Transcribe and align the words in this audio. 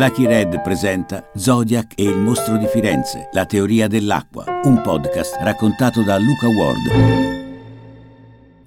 Lucky 0.00 0.24
Red 0.24 0.62
presenta 0.62 1.28
Zodiac 1.34 1.92
e 1.94 2.04
il 2.04 2.16
mostro 2.16 2.56
di 2.56 2.64
Firenze, 2.66 3.28
la 3.32 3.44
teoria 3.44 3.86
dell'acqua, 3.86 4.46
un 4.62 4.80
podcast 4.80 5.36
raccontato 5.42 6.02
da 6.02 6.16
Luca 6.16 6.48
Ward. 6.48 6.86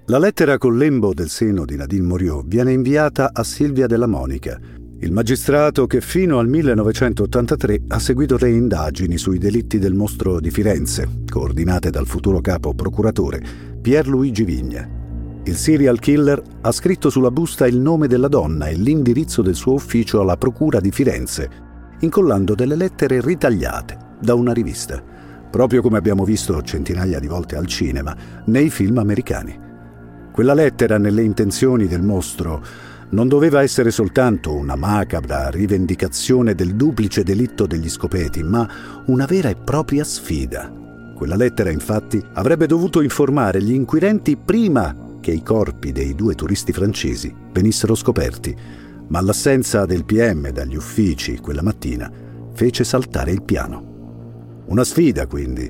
La 0.04 0.18
lettera 0.18 0.58
con 0.58 0.78
lembo 0.78 1.12
del 1.12 1.28
seno 1.28 1.64
di 1.64 1.74
Nadine 1.74 2.06
Moriot 2.06 2.46
viene 2.46 2.70
inviata 2.70 3.30
a 3.32 3.42
Silvia 3.42 3.88
della 3.88 4.06
Monica, 4.06 4.60
il 5.00 5.10
magistrato 5.10 5.88
che 5.88 6.00
fino 6.00 6.38
al 6.38 6.46
1983 6.46 7.82
ha 7.88 7.98
seguito 7.98 8.36
le 8.38 8.50
indagini 8.50 9.18
sui 9.18 9.38
delitti 9.38 9.80
del 9.80 9.94
mostro 9.94 10.38
di 10.38 10.52
Firenze, 10.52 11.24
coordinate 11.28 11.90
dal 11.90 12.06
futuro 12.06 12.40
capo 12.40 12.74
procuratore 12.74 13.42
Pierluigi 13.82 14.44
Vigna. 14.44 15.03
Il 15.46 15.56
serial 15.56 15.98
killer 15.98 16.42
ha 16.62 16.72
scritto 16.72 17.10
sulla 17.10 17.30
busta 17.30 17.66
il 17.66 17.78
nome 17.78 18.06
della 18.06 18.28
donna 18.28 18.68
e 18.68 18.74
l'indirizzo 18.76 19.42
del 19.42 19.54
suo 19.54 19.74
ufficio 19.74 20.22
alla 20.22 20.38
Procura 20.38 20.80
di 20.80 20.90
Firenze, 20.90 21.50
incollando 22.00 22.54
delle 22.54 22.76
lettere 22.76 23.20
ritagliate 23.20 23.98
da 24.20 24.32
una 24.32 24.54
rivista, 24.54 25.02
proprio 25.50 25.82
come 25.82 25.98
abbiamo 25.98 26.24
visto 26.24 26.62
centinaia 26.62 27.18
di 27.18 27.26
volte 27.26 27.56
al 27.56 27.66
cinema 27.66 28.16
nei 28.46 28.70
film 28.70 28.96
americani. 28.96 29.60
Quella 30.32 30.54
lettera 30.54 30.96
nelle 30.96 31.22
intenzioni 31.22 31.86
del 31.86 32.02
mostro 32.02 32.64
non 33.10 33.28
doveva 33.28 33.60
essere 33.60 33.90
soltanto 33.90 34.54
una 34.54 34.76
macabra 34.76 35.50
rivendicazione 35.50 36.54
del 36.54 36.74
duplice 36.74 37.22
delitto 37.22 37.66
degli 37.66 37.90
scopeti, 37.90 38.42
ma 38.42 38.66
una 39.06 39.26
vera 39.26 39.50
e 39.50 39.56
propria 39.56 40.04
sfida. 40.04 40.72
Quella 41.14 41.36
lettera, 41.36 41.70
infatti, 41.70 42.20
avrebbe 42.32 42.66
dovuto 42.66 43.02
informare 43.02 43.62
gli 43.62 43.72
inquirenti 43.72 44.36
prima 44.36 45.03
che 45.24 45.30
i 45.30 45.42
corpi 45.42 45.90
dei 45.90 46.14
due 46.14 46.34
turisti 46.34 46.70
francesi 46.70 47.34
venissero 47.50 47.94
scoperti, 47.94 48.54
ma 49.08 49.22
l'assenza 49.22 49.86
del 49.86 50.04
PM 50.04 50.50
dagli 50.50 50.76
uffici 50.76 51.38
quella 51.38 51.62
mattina 51.62 52.12
fece 52.52 52.84
saltare 52.84 53.30
il 53.30 53.42
piano. 53.42 54.62
Una 54.66 54.84
sfida, 54.84 55.26
quindi, 55.26 55.66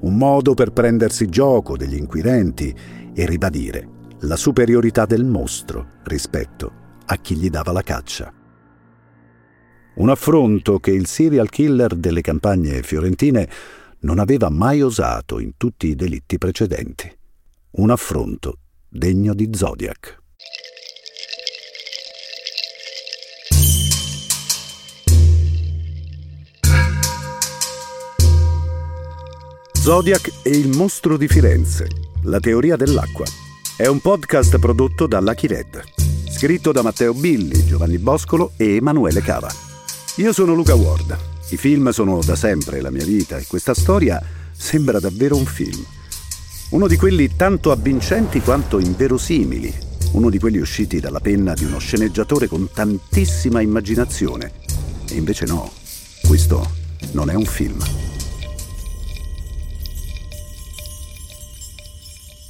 un 0.00 0.16
modo 0.16 0.54
per 0.54 0.72
prendersi 0.72 1.28
gioco 1.28 1.76
degli 1.76 1.94
inquirenti 1.94 2.74
e 3.14 3.26
ribadire 3.26 3.88
la 4.22 4.34
superiorità 4.34 5.06
del 5.06 5.24
mostro 5.24 5.90
rispetto 6.02 6.72
a 7.06 7.16
chi 7.18 7.36
gli 7.36 7.48
dava 7.48 7.70
la 7.70 7.82
caccia. 7.82 8.32
Un 9.94 10.08
affronto 10.10 10.80
che 10.80 10.90
il 10.90 11.06
serial 11.06 11.48
killer 11.48 11.94
delle 11.94 12.22
campagne 12.22 12.82
fiorentine 12.82 13.48
non 14.00 14.18
aveva 14.18 14.50
mai 14.50 14.82
osato 14.82 15.38
in 15.38 15.52
tutti 15.56 15.86
i 15.86 15.94
delitti 15.94 16.38
precedenti. 16.38 17.08
Un 17.78 17.90
affronto 17.90 18.58
degno 18.96 19.34
di 19.34 19.50
Zodiac. 19.52 20.18
Zodiac 29.72 30.32
e 30.42 30.50
il 30.50 30.76
mostro 30.76 31.16
di 31.16 31.28
Firenze, 31.28 31.86
la 32.22 32.40
teoria 32.40 32.76
dell'acqua. 32.76 33.24
È 33.76 33.86
un 33.86 34.00
podcast 34.00 34.58
prodotto 34.58 35.06
da 35.06 35.20
Lucky 35.20 35.46
Red, 35.46 35.82
scritto 36.30 36.72
da 36.72 36.82
Matteo 36.82 37.12
Billi, 37.12 37.64
Giovanni 37.64 37.98
Boscolo 37.98 38.52
e 38.56 38.76
Emanuele 38.76 39.20
Cava. 39.20 39.52
Io 40.16 40.32
sono 40.32 40.54
Luca 40.54 40.74
Ward. 40.74 41.16
I 41.50 41.56
film 41.56 41.90
sono 41.90 42.20
da 42.24 42.34
sempre 42.34 42.80
la 42.80 42.90
mia 42.90 43.04
vita 43.04 43.36
e 43.36 43.46
questa 43.46 43.74
storia 43.74 44.20
sembra 44.50 44.98
davvero 44.98 45.36
un 45.36 45.44
film. 45.44 45.95
Uno 46.68 46.88
di 46.88 46.96
quelli 46.96 47.36
tanto 47.36 47.70
avvincenti 47.70 48.40
quanto 48.40 48.80
inverosimili, 48.80 49.72
uno 50.14 50.30
di 50.30 50.40
quelli 50.40 50.58
usciti 50.58 50.98
dalla 50.98 51.20
penna 51.20 51.54
di 51.54 51.64
uno 51.64 51.78
sceneggiatore 51.78 52.48
con 52.48 52.68
tantissima 52.72 53.60
immaginazione. 53.60 54.50
E 55.08 55.14
invece 55.14 55.46
no, 55.46 55.70
questo 56.26 56.68
non 57.12 57.30
è 57.30 57.34
un 57.34 57.44
film. 57.44 57.78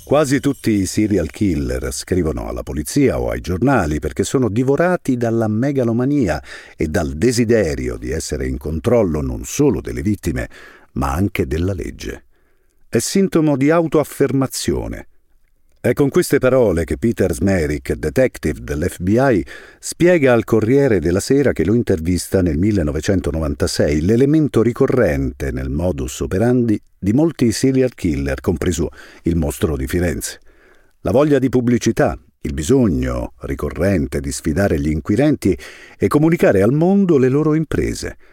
Quasi 0.03 0.41
tutti 0.41 0.71
i 0.71 0.87
serial 0.87 1.29
killer 1.29 1.93
scrivono 1.93 2.49
alla 2.49 2.63
polizia 2.63 3.21
o 3.21 3.29
ai 3.29 3.43
giornali 3.43 3.99
perché 3.99 4.25
sono 4.25 4.49
divorati 4.49 5.19
dalla 5.19 5.47
megalomania 5.47 6.43
e 6.75 6.89
dal 6.89 7.13
desiderio 7.13 7.99
di 7.99 8.13
essere 8.13 8.47
in 8.47 8.57
controllo 8.57 9.21
non 9.21 9.45
solo 9.45 9.83
delle 9.83 10.01
vittime, 10.01 10.49
ma 10.93 11.13
anche 11.13 11.47
della 11.47 11.75
legge 11.75 12.26
è 12.89 12.99
sintomo 12.99 13.57
di 13.57 13.71
autoaffermazione. 13.71 15.09
È 15.81 15.93
con 15.93 16.09
queste 16.09 16.39
parole 16.39 16.85
che 16.85 16.99
Peter 16.99 17.33
Smerick, 17.33 17.95
detective 17.95 18.61
dell'FBI, 18.63 19.45
spiega 19.79 20.33
al 20.33 20.45
Corriere 20.45 21.01
della 21.01 21.21
Sera 21.21 21.53
che 21.53 21.65
lo 21.65 21.75
intervista 21.75 22.43
nel 22.43 22.59
1996 22.59 24.03
l'elemento 24.03 24.63
ricorrente 24.63 25.51
nel 25.51 25.69
modus 25.69 26.21
operandi 26.21 26.81
di 26.99 27.13
molti 27.13 27.53
serial 27.53 27.95
killer, 27.95 28.41
compreso 28.41 28.89
il 29.23 29.37
mostro 29.37 29.77
di 29.77 29.87
Firenze. 29.87 30.41
La 31.01 31.11
voglia 31.11 31.39
di 31.39 31.49
pubblicità, 31.49 32.19
il 32.41 32.53
bisogno 32.53 33.35
ricorrente 33.41 34.21
di 34.21 34.33
sfidare 34.33 34.81
gli 34.81 34.91
inquirenti 34.91 35.57
e 35.99 36.07
comunicare 36.07 36.63
al 36.63 36.73
mondo 36.73 37.19
le 37.19 37.29
loro 37.29 37.55
imprese– 37.55 38.17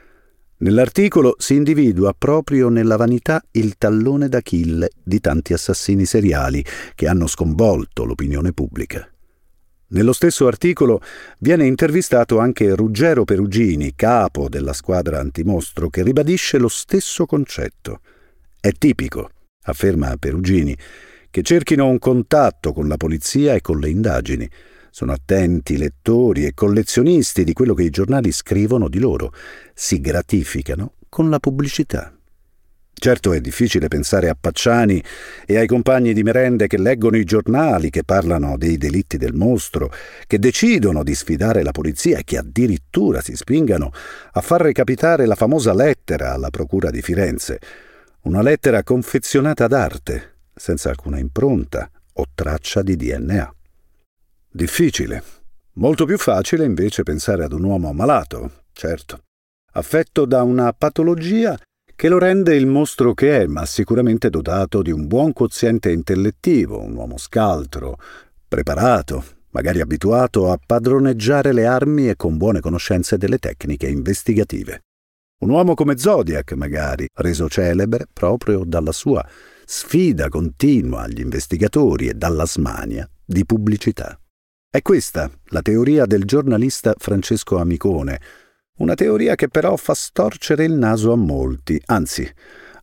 Nell'articolo 0.63 1.35
si 1.39 1.55
individua 1.55 2.15
proprio 2.17 2.69
nella 2.69 2.95
vanità 2.95 3.43
il 3.51 3.75
tallone 3.77 4.29
d'Achille 4.29 4.91
di 5.03 5.19
tanti 5.19 5.51
assassini 5.51 6.05
seriali 6.05 6.63
che 6.95 7.09
hanno 7.09 7.27
sconvolto 7.27 8.05
l'opinione 8.05 8.53
pubblica. 8.53 9.05
Nello 9.87 10.13
stesso 10.13 10.47
articolo 10.47 11.01
viene 11.39 11.67
intervistato 11.67 12.39
anche 12.39 12.75
Ruggero 12.75 13.25
Perugini, 13.25 13.91
capo 13.93 14.47
della 14.47 14.71
squadra 14.71 15.19
antimostro, 15.19 15.89
che 15.89 16.01
ribadisce 16.01 16.57
lo 16.57 16.69
stesso 16.69 17.25
concetto. 17.25 17.99
È 18.57 18.71
tipico, 18.71 19.31
afferma 19.63 20.15
Perugini, 20.15 20.73
che 21.29 21.41
cerchino 21.41 21.87
un 21.87 21.99
contatto 21.99 22.71
con 22.71 22.87
la 22.87 22.95
polizia 22.95 23.53
e 23.53 23.59
con 23.59 23.79
le 23.79 23.89
indagini, 23.89 24.49
sono 24.93 25.11
attenti 25.11 25.75
lettori 25.75 26.45
e 26.45 26.53
collezionisti 26.53 27.43
di 27.43 27.53
quello 27.53 27.73
che 27.73 27.81
i 27.81 27.89
giornali 27.89 28.31
scrivono 28.31 28.87
di 28.87 28.99
loro. 28.99 29.33
Si 29.73 29.99
gratificano 29.99 30.93
con 31.09 31.31
la 31.31 31.39
pubblicità. 31.39 32.15
Certo 32.93 33.33
è 33.33 33.41
difficile 33.41 33.87
pensare 33.87 34.29
a 34.29 34.37
Pacciani 34.39 35.03
e 35.47 35.57
ai 35.57 35.65
compagni 35.65 36.13
di 36.13 36.21
merende 36.21 36.67
che 36.67 36.77
leggono 36.77 37.17
i 37.17 37.23
giornali, 37.23 37.89
che 37.89 38.03
parlano 38.03 38.55
dei 38.55 38.77
delitti 38.77 39.17
del 39.17 39.33
mostro, 39.33 39.91
che 40.27 40.37
decidono 40.37 41.01
di 41.01 41.15
sfidare 41.15 41.63
la 41.63 41.71
polizia 41.71 42.19
e 42.19 42.23
che 42.23 42.37
addirittura 42.37 43.19
si 43.19 43.35
spingano 43.35 43.91
a 44.33 44.41
far 44.41 44.61
recapitare 44.61 45.25
la 45.25 45.33
famosa 45.33 45.73
lettera 45.73 46.33
alla 46.33 46.51
Procura 46.51 46.91
di 46.91 47.01
Firenze. 47.01 47.59
Una 48.21 48.43
lettera 48.43 48.83
confezionata 48.83 49.65
d'arte, 49.65 50.35
senza 50.53 50.89
alcuna 50.89 51.17
impronta 51.17 51.89
o 52.13 52.25
traccia 52.35 52.83
di 52.83 52.95
DNA. 52.95 53.55
Difficile. 54.55 55.23
Molto 55.77 56.05
più 56.05 56.19
facile 56.19 56.63
invece 56.63 57.01
pensare 57.01 57.43
ad 57.43 57.53
un 57.53 57.63
uomo 57.63 57.91
malato, 57.91 58.65
certo, 58.71 59.23
affetto 59.71 60.25
da 60.25 60.43
una 60.43 60.71
patologia 60.73 61.59
che 61.95 62.07
lo 62.07 62.19
rende 62.19 62.55
il 62.55 62.67
mostro 62.67 63.15
che 63.15 63.41
è, 63.41 63.47
ma 63.47 63.65
sicuramente 63.65 64.29
dotato 64.29 64.83
di 64.83 64.91
un 64.91 65.07
buon 65.07 65.33
quoziente 65.33 65.89
intellettivo, 65.89 66.79
un 66.79 66.95
uomo 66.95 67.17
scaltro, 67.17 67.97
preparato, 68.47 69.23
magari 69.53 69.81
abituato 69.81 70.51
a 70.51 70.59
padroneggiare 70.63 71.51
le 71.51 71.65
armi 71.65 72.09
e 72.09 72.15
con 72.15 72.37
buone 72.37 72.59
conoscenze 72.59 73.17
delle 73.17 73.39
tecniche 73.39 73.87
investigative. 73.87 74.81
Un 75.39 75.49
uomo 75.49 75.73
come 75.73 75.97
Zodiac, 75.97 76.51
magari, 76.51 77.07
reso 77.11 77.49
celebre 77.49 78.05
proprio 78.13 78.63
dalla 78.63 78.91
sua 78.91 79.27
sfida 79.65 80.29
continua 80.29 81.01
agli 81.01 81.21
investigatori 81.21 82.07
e 82.07 82.13
dalla 82.13 82.45
smania 82.45 83.09
di 83.25 83.43
pubblicità. 83.45 84.15
È 84.75 84.81
questa 84.81 85.29
la 85.49 85.61
teoria 85.61 86.07
del 86.07 86.23
giornalista 86.23 86.95
Francesco 86.97 87.59
Amicone, 87.59 88.19
una 88.77 88.95
teoria 88.95 89.35
che 89.35 89.47
però 89.47 89.75
fa 89.75 89.93
storcere 89.93 90.65
il 90.65 90.73
naso 90.73 91.11
a 91.11 91.15
molti, 91.15 91.79
anzi 91.85 92.27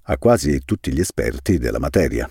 a 0.03 0.17
quasi 0.17 0.61
tutti 0.65 0.93
gli 0.93 1.01
esperti 1.01 1.59
della 1.59 1.81
materia. 1.81 2.31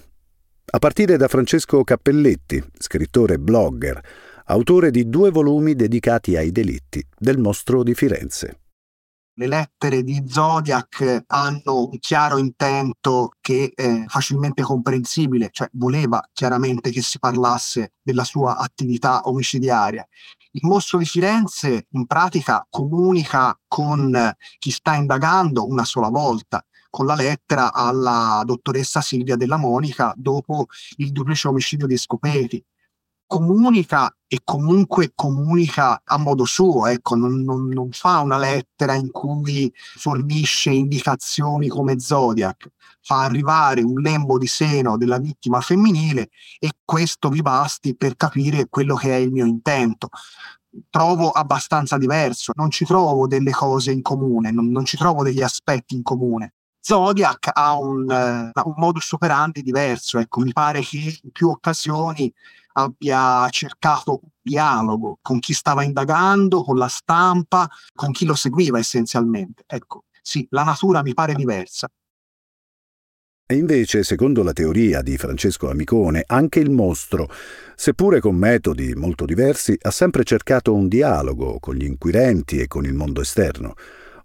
A 0.71 0.79
partire 0.79 1.17
da 1.17 1.27
Francesco 1.27 1.83
Cappelletti, 1.83 2.63
scrittore 2.77 3.33
e 3.33 3.39
blogger, 3.39 3.99
autore 4.45 4.91
di 4.91 5.09
due 5.09 5.29
volumi 5.29 5.75
dedicati 5.75 6.37
ai 6.37 6.53
delitti 6.53 7.05
del 7.17 7.37
mostro 7.37 7.83
di 7.83 7.93
Firenze 7.93 8.59
le 9.39 9.47
lettere 9.47 10.03
di 10.03 10.21
Zodiac 10.27 11.23
hanno 11.27 11.87
un 11.89 11.97
chiaro 11.99 12.37
intento 12.37 13.31
che 13.39 13.71
è 13.73 14.03
facilmente 14.07 14.61
comprensibile, 14.61 15.47
cioè 15.49 15.69
voleva 15.73 16.21
chiaramente 16.33 16.91
che 16.91 17.01
si 17.01 17.19
parlasse 17.19 17.93
della 18.01 18.25
sua 18.25 18.57
attività 18.57 19.21
omicidiaria. 19.23 20.05
Il 20.51 20.61
mostro 20.63 20.97
di 20.97 21.05
Firenze 21.05 21.87
in 21.91 22.05
pratica 22.05 22.67
comunica 22.69 23.57
con 23.65 24.35
chi 24.57 24.71
sta 24.71 24.95
indagando 24.95 25.65
una 25.65 25.85
sola 25.85 26.09
volta, 26.09 26.61
con 26.89 27.05
la 27.05 27.15
lettera 27.15 27.71
alla 27.71 28.41
dottoressa 28.43 28.99
Silvia 28.99 29.37
della 29.37 29.57
Monica 29.57 30.11
dopo 30.17 30.65
il 30.97 31.13
duplice 31.13 31.47
omicidio 31.47 31.87
di 31.87 31.95
Scopeti. 31.95 32.61
Comunica 33.29 34.11
e 34.27 34.39
comunque 34.43 35.11
comunica 35.13 36.01
a 36.03 36.17
modo 36.17 36.45
suo, 36.45 36.87
ecco, 36.87 37.13
non, 37.15 37.43
non, 37.43 37.67
non, 37.67 37.91
fa 37.91 38.21
una 38.21 38.39
lettera 38.39 38.95
in 38.95 39.11
cui 39.11 39.71
fornisce 39.75 40.71
indicazioni 40.71 41.67
come 41.67 41.99
Zodiac, 41.99 42.71
fa 43.01 43.23
arrivare 43.23 43.83
un 43.83 44.01
lembo 44.01 44.39
di 44.39 44.47
seno 44.47 44.97
della 44.97 45.19
vittima 45.19 45.61
femminile 45.61 46.29
e 46.57 46.71
questo 46.83 47.29
vi 47.29 47.43
basti 47.43 47.95
per 47.95 48.15
capire 48.15 48.67
quello 48.67 48.95
che 48.95 49.15
è 49.15 49.19
il 49.19 49.31
mio 49.31 49.45
intento. 49.45 50.09
Trovo 50.89 51.29
abbastanza 51.29 51.99
diverso, 51.99 52.51
non 52.55 52.71
ci 52.71 52.83
trovo 52.83 53.27
delle 53.27 53.51
cose 53.51 53.91
in 53.91 54.01
comune, 54.01 54.51
non, 54.51 54.71
non 54.71 54.85
ci 54.85 54.97
trovo 54.97 55.21
degli 55.21 55.43
aspetti 55.43 55.93
in 55.93 56.01
comune. 56.01 56.53
Zodiac 56.89 57.51
ha 57.53 57.77
un, 57.77 58.09
uh, 58.09 58.67
un 58.67 58.73
modus 58.77 59.11
operandi 59.11 59.61
diverso, 59.61 60.17
ecco, 60.17 60.39
mi 60.41 60.51
pare 60.53 60.81
che 60.81 61.19
in 61.21 61.31
più 61.31 61.49
occasioni 61.49 62.33
abbia 62.73 63.47
cercato 63.49 64.21
dialogo 64.41 65.19
con 65.21 65.37
chi 65.37 65.53
stava 65.53 65.83
indagando, 65.83 66.63
con 66.63 66.77
la 66.77 66.87
stampa, 66.87 67.69
con 67.93 68.11
chi 68.11 68.25
lo 68.25 68.33
seguiva 68.33 68.79
essenzialmente. 68.79 69.65
Ecco, 69.67 70.05
sì, 70.19 70.47
la 70.49 70.63
natura 70.63 71.03
mi 71.03 71.13
pare 71.13 71.35
diversa. 71.35 71.87
E 73.45 73.55
invece, 73.55 74.03
secondo 74.03 74.41
la 74.41 74.53
teoria 74.53 75.03
di 75.03 75.15
Francesco 75.17 75.69
Amicone, 75.69 76.23
anche 76.25 76.59
il 76.59 76.71
mostro, 76.71 77.29
seppure 77.75 78.19
con 78.19 78.35
metodi 78.35 78.95
molto 78.95 79.25
diversi, 79.25 79.77
ha 79.79 79.91
sempre 79.91 80.23
cercato 80.23 80.73
un 80.73 80.87
dialogo 80.87 81.59
con 81.59 81.75
gli 81.75 81.85
inquirenti 81.85 82.59
e 82.59 82.67
con 82.67 82.85
il 82.85 82.93
mondo 82.95 83.21
esterno, 83.21 83.75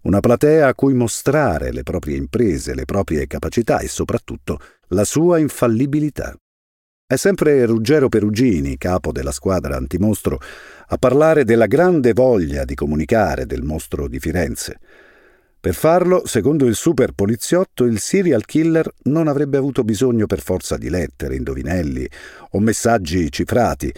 una 0.05 0.21
platea 0.21 0.69
a 0.69 0.75
cui 0.75 0.95
mostrare 0.95 1.73
le 1.73 1.83
proprie 1.83 2.17
imprese, 2.17 2.75
le 2.75 2.85
proprie 2.85 3.27
capacità 3.27 3.79
e 3.81 3.89
soprattutto 3.89 4.59
la 4.89 5.05
sua 5.05 5.39
infallibilità. 5.39 6.35
È 7.07 7.17
sempre 7.17 7.65
Ruggero 7.67 8.09
Perugini, 8.09 8.79
capo 8.79 9.13
della 9.13 9.31
squadra 9.31 9.77
antimostro, 9.77 10.41
a 10.89 10.97
parlare 10.97 11.45
della 11.45 11.67
grande 11.67 12.13
voglia 12.13 12.65
di 12.65 12.75
comunicare 12.75 13.47
del 13.47 13.63
mostro 13.63 14.09
di 14.09 14.19
Firenze. 14.19 14.79
Per 15.61 15.75
farlo, 15.75 16.27
secondo 16.27 16.67
il 16.67 16.75
super 16.75 17.13
poliziotto, 17.13 17.85
il 17.85 17.99
serial 17.99 18.45
killer 18.45 18.91
non 19.05 19.29
avrebbe 19.29 19.57
avuto 19.57 19.83
bisogno 19.83 20.27
per 20.27 20.43
forza 20.43 20.77
di 20.77 20.91
lettere, 20.91 21.37
indovinelli 21.37 22.07
o 22.51 22.61
messaggi 22.61 23.31
cifrati, 23.31 23.93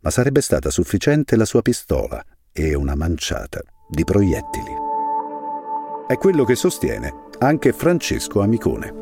ma 0.00 0.10
sarebbe 0.10 0.40
stata 0.40 0.70
sufficiente 0.70 1.36
la 1.36 1.44
sua 1.44 1.60
pistola 1.60 2.24
e 2.52 2.74
una 2.74 2.94
manciata 2.94 3.60
di 3.90 4.04
proiettili. 4.04 4.79
È 6.10 6.18
quello 6.18 6.42
che 6.42 6.56
sostiene 6.56 7.28
anche 7.38 7.72
Francesco 7.72 8.40
Amicone. 8.40 8.92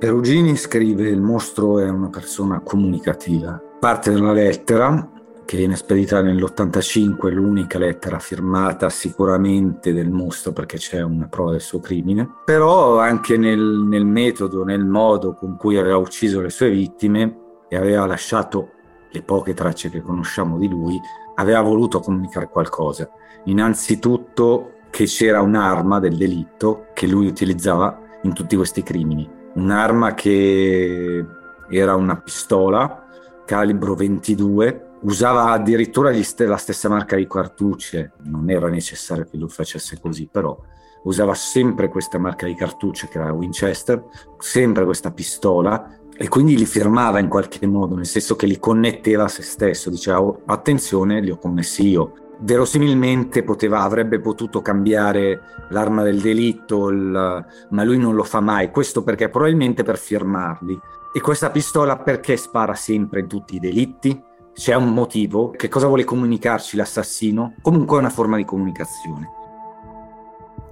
Perugini 0.00 0.56
scrive 0.56 1.08
il 1.08 1.20
mostro 1.20 1.78
è 1.78 1.88
una 1.88 2.08
persona 2.08 2.58
comunicativa. 2.58 3.56
Parte 3.78 4.10
dalla 4.10 4.32
lettera 4.32 5.08
che 5.44 5.58
viene 5.58 5.76
spedita 5.76 6.20
nell'85, 6.22 7.30
l'unica 7.30 7.78
lettera 7.78 8.18
firmata 8.18 8.88
sicuramente 8.90 9.92
del 9.92 10.10
mostro 10.10 10.50
perché 10.50 10.76
c'è 10.76 11.02
una 11.02 11.28
prova 11.28 11.52
del 11.52 11.60
suo 11.60 11.78
crimine, 11.78 12.28
però 12.44 12.98
anche 12.98 13.36
nel, 13.36 13.60
nel 13.60 14.06
metodo, 14.06 14.64
nel 14.64 14.84
modo 14.84 15.34
con 15.34 15.56
cui 15.56 15.78
aveva 15.78 15.98
ucciso 15.98 16.40
le 16.40 16.50
sue 16.50 16.68
vittime 16.68 17.38
e 17.68 17.76
aveva 17.76 18.06
lasciato 18.06 18.70
le 19.12 19.22
poche 19.22 19.54
tracce 19.54 19.88
che 19.88 20.02
conosciamo 20.02 20.58
di 20.58 20.68
lui, 20.68 21.00
aveva 21.36 21.60
voluto 21.60 22.00
comunicare 22.00 22.48
qualcosa. 22.48 23.08
Innanzitutto 23.44 24.72
che 24.96 25.04
c'era 25.04 25.42
un'arma 25.42 26.00
del 26.00 26.16
delitto 26.16 26.86
che 26.94 27.06
lui 27.06 27.26
utilizzava 27.26 28.00
in 28.22 28.32
tutti 28.32 28.56
questi 28.56 28.82
crimini. 28.82 29.28
Un'arma 29.56 30.14
che 30.14 31.22
era 31.68 31.94
una 31.94 32.16
pistola 32.16 33.06
calibro 33.44 33.94
22, 33.94 34.92
usava 35.02 35.50
addirittura 35.50 36.14
st- 36.22 36.40
la 36.46 36.56
stessa 36.56 36.88
marca 36.88 37.14
di 37.14 37.26
cartucce, 37.26 38.12
non 38.24 38.48
era 38.48 38.70
necessario 38.70 39.26
che 39.30 39.36
lui 39.36 39.50
facesse 39.50 40.00
così, 40.00 40.30
però 40.32 40.58
usava 41.02 41.34
sempre 41.34 41.90
questa 41.90 42.16
marca 42.16 42.46
di 42.46 42.54
cartucce 42.54 43.06
che 43.08 43.18
era 43.18 43.34
Winchester, 43.34 44.02
sempre 44.38 44.86
questa 44.86 45.10
pistola 45.10 45.94
e 46.16 46.26
quindi 46.28 46.56
li 46.56 46.64
firmava 46.64 47.18
in 47.18 47.28
qualche 47.28 47.66
modo, 47.66 47.96
nel 47.96 48.06
senso 48.06 48.34
che 48.34 48.46
li 48.46 48.58
connetteva 48.58 49.24
a 49.24 49.28
se 49.28 49.42
stesso, 49.42 49.90
diceva 49.90 50.22
oh, 50.22 50.40
attenzione, 50.46 51.20
li 51.20 51.30
ho 51.30 51.36
commessi 51.36 51.86
io, 51.86 52.25
verosimilmente 52.40 53.42
poteva, 53.42 53.80
avrebbe 53.80 54.20
potuto 54.20 54.60
cambiare 54.60 55.40
l'arma 55.70 56.02
del 56.02 56.20
delitto, 56.20 56.88
il, 56.88 57.44
ma 57.70 57.84
lui 57.84 57.98
non 57.98 58.14
lo 58.14 58.24
fa 58.24 58.40
mai. 58.40 58.70
Questo 58.70 59.02
perché 59.02 59.28
probabilmente 59.28 59.82
per 59.82 59.98
firmarli. 59.98 60.78
E 61.12 61.20
questa 61.20 61.50
pistola 61.50 61.96
perché 61.96 62.36
spara 62.36 62.74
sempre 62.74 63.20
in 63.20 63.28
tutti 63.28 63.56
i 63.56 63.60
delitti? 63.60 64.20
C'è 64.52 64.74
un 64.74 64.92
motivo? 64.92 65.50
Che 65.50 65.68
cosa 65.68 65.86
vuole 65.86 66.04
comunicarci 66.04 66.76
l'assassino? 66.76 67.54
Comunque 67.62 67.96
è 67.96 68.00
una 68.00 68.10
forma 68.10 68.36
di 68.36 68.44
comunicazione. 68.44 69.28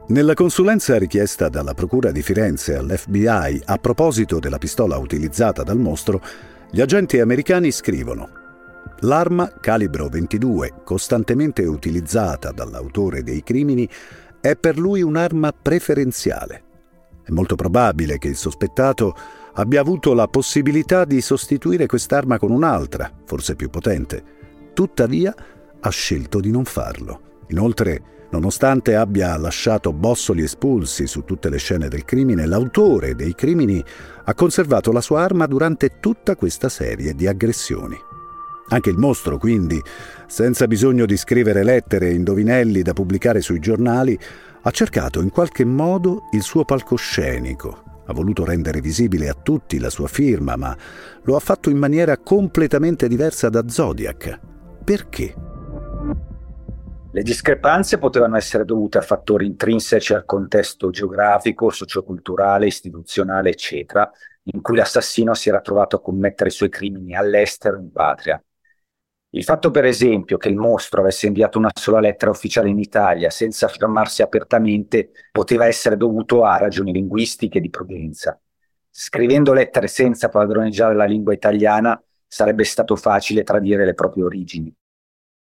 Nella 0.07 0.35
consulenza 0.35 0.99
richiesta 0.99 1.49
dalla 1.49 1.73
Procura 1.73 2.11
di 2.11 2.21
Firenze 2.21 2.77
all'FBI 2.77 3.63
a 3.65 3.79
proposito 3.79 4.39
della 4.39 4.59
pistola 4.59 4.99
utilizzata 4.99 5.63
dal 5.63 5.79
mostro, 5.79 6.21
gli 6.71 6.83
agenti 6.83 7.21
americani 7.21 7.71
scrivono 7.71 8.44
L'arma 9.01 9.53
calibro 9.61 10.09
22, 10.09 10.83
costantemente 10.85 11.65
utilizzata 11.65 12.53
dall'autore 12.53 13.23
dei 13.23 13.43
crimini, 13.43 13.89
è 14.41 14.57
per 14.57 14.79
lui 14.79 15.03
un'arma 15.03 15.53
preferenziale. 15.53 16.63
È 17.23 17.31
molto 17.31 17.55
probabile 17.55 18.19
che 18.19 18.29
il 18.29 18.37
sospettato 18.37 19.15
abbia 19.55 19.81
avuto 19.81 20.15
la 20.15 20.29
possibilità 20.29 21.05
di 21.05 21.21
sostituire 21.21 21.87
quest'arma 21.87 22.39
con 22.39 22.51
un'altra, 22.51 23.11
forse 23.25 23.57
più 23.57 23.71
potente. 23.71 24.23
Tuttavia 24.75 25.35
ha 25.81 25.91
scelto 25.91 26.41
di 26.41 26.51
non 26.51 26.65
farlo. 26.65 27.43
Inoltre, 27.49 28.29
nonostante 28.31 28.97
abbia 28.97 29.37
lasciato 29.37 29.93
bossoli 29.93 30.43
espulsi 30.43 31.07
su 31.07 31.25
tutte 31.25 31.49
le 31.49 31.59
scene 31.59 31.89
del 31.89 32.05
crimine, 32.05 32.47
l'autore 32.47 33.15
dei 33.15 33.35
crimini 33.35 33.83
ha 34.25 34.35
conservato 34.35 34.93
la 34.93 35.01
sua 35.01 35.23
arma 35.23 35.47
durante 35.47 35.99
tutta 36.01 36.37
questa 36.37 36.69
serie 36.69 37.15
di 37.15 37.27
aggressioni. 37.27 37.97
Anche 38.69 38.91
il 38.91 38.97
mostro, 38.97 39.39
quindi, 39.39 39.81
senza 40.27 40.67
bisogno 40.67 41.05
di 41.07 41.17
scrivere 41.17 41.63
lettere 41.63 42.09
e 42.09 42.15
indovinelli 42.15 42.83
da 42.83 42.93
pubblicare 42.93 43.41
sui 43.41 43.59
giornali, 43.59 44.19
ha 44.63 44.71
cercato 44.71 45.21
in 45.21 45.31
qualche 45.31 45.65
modo 45.65 46.29
il 46.33 46.43
suo 46.43 46.65
palcoscenico. 46.65 47.83
Ha 48.07 48.13
voluto 48.13 48.45
rendere 48.45 48.81
visibile 48.81 49.29
a 49.29 49.35
tutti 49.35 49.79
la 49.79 49.91
sua 49.91 50.09
firma, 50.09 50.57
ma 50.57 50.77
lo 51.23 51.37
ha 51.37 51.41
fatto 51.41 51.71
in 51.71 51.77
maniera 51.77 52.19
completamente 52.19 53.09
diversa 53.09 53.49
da 53.49 53.69
Zodiac. 53.69 54.41
Perché? 54.83 55.35
Le 57.13 57.23
discrepanze 57.23 57.99
potevano 57.99 58.37
essere 58.37 58.65
dovute 58.65 58.99
a 58.99 59.03
fattori 59.03 59.47
intrinseci 59.47 60.15
al 60.15 60.25
contesto 60.25 60.91
geografico, 60.91 61.71
socioculturale, 61.71 62.67
istituzionale, 62.67 63.51
eccetera, 63.51 64.11
in 64.53 64.61
cui 64.61 64.77
l'assassino 64.77 65.33
si 65.33 65.49
era 65.49 65.61
trovato 65.61 65.97
a 65.97 66.01
commettere 66.01 66.49
i 66.49 66.53
suoi 66.53 66.71
crimini 66.71 67.15
all'estero 67.15 67.79
in 67.79 67.93
patria. 67.93 68.43
Il 69.35 69.43
fatto, 69.43 69.73
per 69.73 69.85
esempio, 69.85 70.37
che 70.37 70.49
il 70.49 70.55
mostro 70.55 71.01
avesse 71.01 71.27
inviato 71.27 71.59
una 71.59 71.73
sola 71.75 71.99
lettera 71.99 72.31
ufficiale 72.31 72.69
in 72.69 72.79
Italia 72.79 73.31
senza 73.31 73.67
firmarsi 73.67 74.23
apertamente 74.23 75.11
poteva 75.33 75.67
essere 75.67 75.97
dovuto 75.97 76.45
a 76.45 76.57
ragioni 76.57 76.93
linguistiche 76.93 77.59
di 77.59 77.69
prudenza. 77.69 78.41
Scrivendo 78.89 79.53
lettere 79.53 79.89
senza 79.89 80.29
padroneggiare 80.29 80.95
la 80.95 81.05
lingua 81.05 81.33
italiana 81.33 82.01
sarebbe 82.29 82.63
stato 82.63 82.95
facile 82.95 83.43
tradire 83.43 83.85
le 83.85 83.95
proprie 83.95 84.23
origini. 84.23 84.73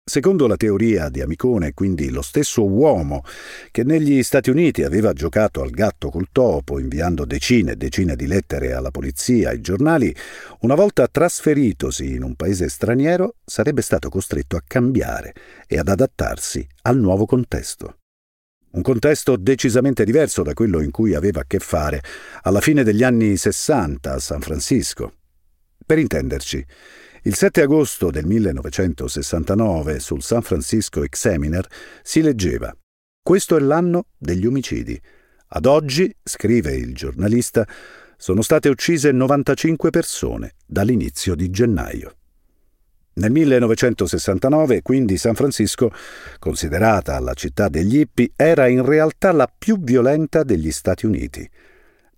Secondo 0.10 0.48
la 0.48 0.58
teoria 0.58 1.08
di 1.10 1.22
Amicone, 1.22 1.76
quindi 1.76 2.10
lo 2.10 2.24
stesso 2.24 2.66
uomo 2.66 3.24
che 3.70 3.84
negli 3.84 4.24
Stati 4.24 4.50
Uniti 4.50 4.82
aveva 4.82 5.14
giocato 5.14 5.62
al 5.62 5.70
gatto 5.70 6.10
col 6.10 6.30
topo, 6.32 6.80
inviando 6.80 7.26
decine 7.26 7.74
e 7.74 7.76
decine 7.76 8.16
di 8.16 8.26
lettere 8.26 8.74
alla 8.74 8.90
polizia, 8.90 9.50
ai 9.50 9.62
giornali, 9.62 10.12
una 10.62 10.74
volta 10.74 11.08
trasferitosi 11.08 12.16
in 12.16 12.24
un 12.24 12.34
paese 12.34 12.70
straniero, 12.70 13.36
sarebbe 13.46 13.84
stato 13.84 14.10
costretto 14.10 14.56
a 14.56 14.64
cambiare 14.66 15.32
e 15.68 15.78
ad 15.78 15.90
adattarsi 15.90 16.68
al 16.82 16.98
nuovo 16.98 17.28
contesto. 17.28 17.98
Un 18.72 18.82
contesto 18.82 19.36
decisamente 19.36 20.06
diverso 20.06 20.42
da 20.42 20.56
quello 20.56 20.82
in 20.82 20.90
cui 20.90 21.14
aveva 21.14 21.42
a 21.42 21.46
che 21.46 21.60
fare 21.60 22.02
alla 22.42 22.62
fine 22.62 22.82
degli 22.84 23.04
anni 23.04 23.38
Sessanta 23.38 24.14
a 24.14 24.20
San 24.20 24.42
Francisco. 24.42 25.14
Per 25.86 26.00
intenderci, 26.00 26.66
il 27.24 27.36
7 27.36 27.62
agosto 27.62 28.12
del 28.12 28.26
1969 28.26 30.00
sul 30.00 30.22
San 30.22 30.42
Francisco 30.42 31.04
Examiner 31.04 31.68
si 32.02 32.22
leggeva 32.22 32.74
Questo 33.22 33.58
è 33.58 33.60
l'anno 33.60 34.06
degli 34.18 34.46
omicidi. 34.46 35.00
Ad 35.50 35.66
oggi, 35.66 36.14
scrive 36.24 36.74
il 36.76 36.94
giornalista, 36.94 37.68
sono 38.18 38.42
state 38.42 38.70
uccise 38.70 39.12
95 39.12 39.90
persone 39.90 40.54
dall'inizio 40.66 41.36
di 41.36 41.50
gennaio. 41.50 42.16
Nel 43.14 43.32
1969, 43.32 44.82
quindi, 44.82 45.18
San 45.18 45.36
Francisco, 45.36 45.92
considerata 46.40 47.20
la 47.20 47.34
città 47.34 47.68
degli 47.68 48.00
hippie, 48.00 48.32
era 48.36 48.68
in 48.68 48.86
realtà 48.86 49.34
la 49.34 49.52
più 49.54 49.78
violenta 49.82 50.44
degli 50.44 50.72
Stati 50.72 51.06
Uniti. 51.06 51.50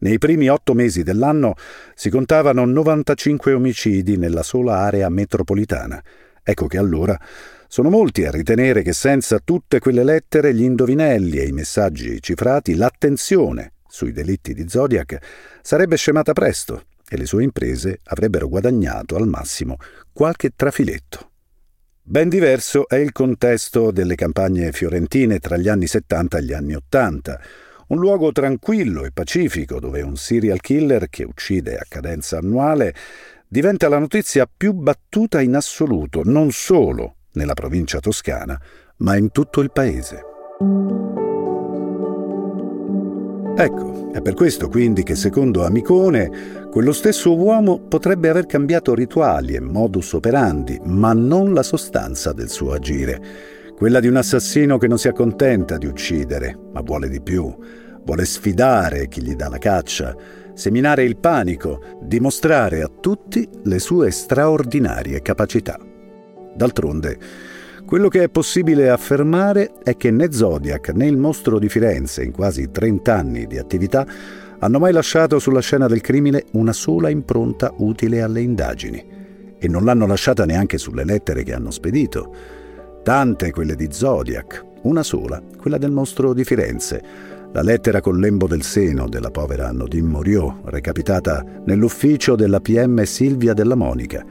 Nei 0.01 0.17
primi 0.17 0.49
otto 0.49 0.73
mesi 0.73 1.03
dell'anno 1.03 1.53
si 1.93 2.09
contavano 2.09 2.65
95 2.65 3.53
omicidi 3.53 4.17
nella 4.17 4.41
sola 4.41 4.77
area 4.77 5.07
metropolitana. 5.09 6.01
Ecco 6.41 6.65
che 6.65 6.79
allora 6.79 7.19
sono 7.67 7.89
molti 7.89 8.25
a 8.25 8.31
ritenere 8.31 8.81
che 8.81 8.93
senza 8.93 9.37
tutte 9.37 9.77
quelle 9.77 10.03
lettere, 10.03 10.55
gli 10.55 10.63
indovinelli 10.63 11.37
e 11.37 11.45
i 11.45 11.51
messaggi 11.51 12.19
cifrati, 12.19 12.73
l'attenzione 12.73 13.73
sui 13.87 14.11
delitti 14.11 14.55
di 14.55 14.67
Zodiac 14.67 15.19
sarebbe 15.61 15.97
scemata 15.97 16.33
presto 16.33 16.85
e 17.07 17.15
le 17.15 17.27
sue 17.27 17.43
imprese 17.43 17.99
avrebbero 18.05 18.47
guadagnato 18.47 19.15
al 19.15 19.27
massimo 19.27 19.77
qualche 20.11 20.53
trafiletto. 20.55 21.29
Ben 22.01 22.27
diverso 22.27 22.89
è 22.89 22.95
il 22.95 23.11
contesto 23.11 23.91
delle 23.91 24.15
campagne 24.15 24.71
fiorentine 24.71 25.37
tra 25.37 25.57
gli 25.57 25.69
anni 25.69 25.85
70 25.85 26.39
e 26.39 26.43
gli 26.43 26.53
anni 26.53 26.73
80, 26.73 27.39
un 27.91 27.99
luogo 27.99 28.31
tranquillo 28.31 29.03
e 29.03 29.11
pacifico 29.11 29.79
dove 29.79 30.01
un 30.01 30.15
serial 30.15 30.61
killer 30.61 31.09
che 31.09 31.23
uccide 31.23 31.75
a 31.75 31.85
cadenza 31.87 32.37
annuale 32.37 32.93
diventa 33.47 33.89
la 33.89 33.99
notizia 33.99 34.49
più 34.49 34.71
battuta 34.71 35.41
in 35.41 35.55
assoluto, 35.55 36.21
non 36.23 36.51
solo 36.51 37.15
nella 37.33 37.53
provincia 37.53 37.99
toscana, 37.99 38.59
ma 38.97 39.17
in 39.17 39.31
tutto 39.31 39.59
il 39.59 39.71
paese. 39.71 40.23
Ecco, 43.57 44.11
è 44.13 44.21
per 44.21 44.35
questo 44.35 44.69
quindi 44.69 45.03
che 45.03 45.15
secondo 45.15 45.65
Amicone 45.65 46.69
quello 46.71 46.93
stesso 46.93 47.35
uomo 47.35 47.81
potrebbe 47.81 48.29
aver 48.29 48.45
cambiato 48.45 48.93
rituali 48.93 49.55
e 49.55 49.59
modus 49.59 50.13
operandi, 50.13 50.79
ma 50.85 51.11
non 51.11 51.53
la 51.53 51.63
sostanza 51.63 52.31
del 52.31 52.49
suo 52.49 52.71
agire, 52.71 53.21
quella 53.75 53.99
di 53.99 54.07
un 54.07 54.15
assassino 54.15 54.77
che 54.77 54.87
non 54.87 54.97
si 54.97 55.09
accontenta 55.09 55.77
di 55.77 55.87
uccidere, 55.87 56.57
ma 56.71 56.81
vuole 56.81 57.09
di 57.09 57.19
più, 57.19 57.53
vuole 58.03 58.25
sfidare 58.25 59.07
chi 59.07 59.21
gli 59.21 59.35
dà 59.35 59.49
la 59.49 59.57
caccia, 59.57 60.15
seminare 60.53 61.03
il 61.03 61.17
panico, 61.17 61.81
dimostrare 62.01 62.81
a 62.81 62.89
tutti 62.89 63.47
le 63.63 63.79
sue 63.79 64.11
straordinarie 64.11 65.21
capacità. 65.21 65.79
D'altronde, 66.53 67.17
quello 67.85 68.07
che 68.07 68.23
è 68.23 68.29
possibile 68.29 68.89
affermare 68.89 69.73
è 69.83 69.97
che 69.97 70.11
né 70.11 70.31
Zodiac 70.31 70.89
né 70.89 71.07
il 71.07 71.17
mostro 71.17 71.59
di 71.59 71.67
Firenze, 71.67 72.23
in 72.23 72.31
quasi 72.31 72.69
30 72.71 73.15
anni 73.15 73.47
di 73.47 73.57
attività, 73.57 74.05
hanno 74.59 74.79
mai 74.79 74.93
lasciato 74.93 75.39
sulla 75.39 75.59
scena 75.59 75.87
del 75.87 76.01
crimine 76.01 76.45
una 76.53 76.73
sola 76.73 77.09
impronta 77.09 77.73
utile 77.77 78.21
alle 78.21 78.41
indagini. 78.41 79.03
E 79.57 79.67
non 79.67 79.83
l'hanno 79.83 80.05
lasciata 80.05 80.45
neanche 80.45 80.77
sulle 80.77 81.03
lettere 81.03 81.43
che 81.43 81.53
hanno 81.53 81.71
spedito. 81.71 82.33
Tante 83.03 83.51
quelle 83.51 83.75
di 83.75 83.87
Zodiac, 83.89 84.63
una 84.83 85.03
sola, 85.03 85.41
quella 85.57 85.77
del 85.77 85.91
mostro 85.91 86.33
di 86.33 86.43
Firenze, 86.43 87.03
la 87.53 87.61
lettera 87.61 87.99
con 87.99 88.17
lembo 88.17 88.47
del 88.47 88.63
seno 88.63 89.09
della 89.09 89.29
povera 89.29 89.71
Nodin 89.71 90.05
Moriot, 90.05 90.61
recapitata 90.65 91.43
nell'ufficio 91.65 92.35
della 92.35 92.61
PM 92.61 93.03
Silvia 93.03 93.53
della 93.53 93.75
Monica. 93.75 94.23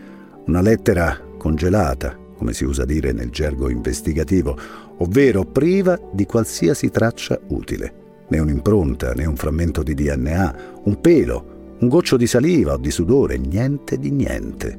Una 0.47 0.63
lettera 0.63 1.19
congelata, 1.37 2.17
come 2.35 2.55
si 2.55 2.65
usa 2.65 2.87
dire 2.87 3.13
nel 3.13 3.29
gergo 3.29 3.69
investigativo, 3.69 4.57
ovvero 4.99 5.45
priva 5.45 6.01
di 6.13 6.25
qualsiasi 6.25 6.89
traccia 6.91 7.39
utile. 7.49 8.25
Né 8.29 8.39
un'impronta, 8.39 9.13
né 9.13 9.27
un 9.27 9.37
frammento 9.37 9.83
di 9.83 9.93
DNA, 9.93 10.57
un 10.85 11.01
pelo, 11.01 11.77
un 11.79 11.89
goccio 11.89 12.17
di 12.17 12.27
saliva 12.27 12.75
o 12.75 12.79
di 12.79 12.91
sudore, 12.91 13.37
niente 13.37 13.99
di 13.99 14.11
niente. 14.11 14.79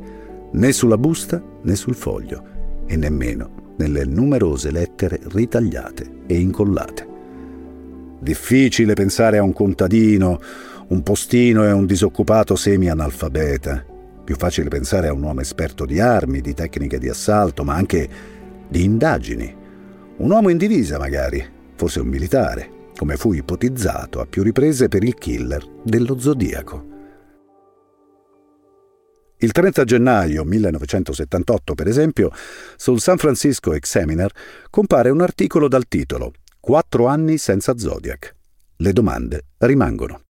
Né 0.52 0.72
sulla 0.72 0.98
busta 0.98 1.42
né 1.62 1.76
sul 1.76 1.94
foglio 1.94 2.44
e 2.88 2.96
nemmeno 2.96 3.74
nelle 3.78 4.04
numerose 4.04 4.72
lettere 4.72 5.20
ritagliate 5.24 6.24
e 6.26 6.40
incollate. 6.40 7.11
Difficile 8.22 8.94
pensare 8.94 9.40
a 9.40 9.42
un 9.42 9.52
contadino, 9.52 10.40
un 10.90 11.02
postino 11.02 11.66
e 11.66 11.72
un 11.72 11.88
disoccupato 11.88 12.56
semi-analfabeta. 12.56 13.84
Più 14.24 14.36
facile 14.36 14.70
pensare 14.70 15.08
a 15.08 15.14
un 15.14 15.24
uomo 15.24 15.42
esperto 15.42 15.88
di 15.88 16.00
armi, 16.00 16.40
di 16.40 16.54
tecniche 16.54 17.00
di 17.00 17.10
assalto, 17.10 17.64
ma 17.64 17.74
anche 17.74 18.08
di 18.70 18.84
indagini. 18.84 19.56
Un 20.18 20.30
uomo 20.30 20.50
in 20.50 20.58
divisa, 20.58 21.00
magari, 21.00 21.44
forse 21.74 22.00
un 22.00 22.10
militare, 22.10 22.92
come 22.96 23.18
fu 23.18 23.34
ipotizzato 23.34 24.20
a 24.20 24.28
più 24.28 24.44
riprese 24.44 24.88
per 24.88 25.04
il 25.04 25.16
killer 25.16 25.66
dello 25.84 26.20
Zodiaco. 26.20 26.90
Il 29.38 29.52
30 29.52 29.84
gennaio 29.84 30.44
1978, 30.44 31.74
per 31.74 31.88
esempio, 31.88 32.30
sul 32.78 33.02
San 33.02 33.18
Francisco 33.18 33.74
Examiner 33.74 34.32
compare 34.70 35.10
un 35.10 35.22
articolo 35.22 35.68
dal 35.68 35.88
titolo 35.88 36.34
Quattro 36.64 37.08
anni 37.08 37.40
senza 37.40 37.76
Zodiac. 37.76 38.36
Le 38.76 38.94
domande 38.94 39.46
rimangono. 39.58 40.26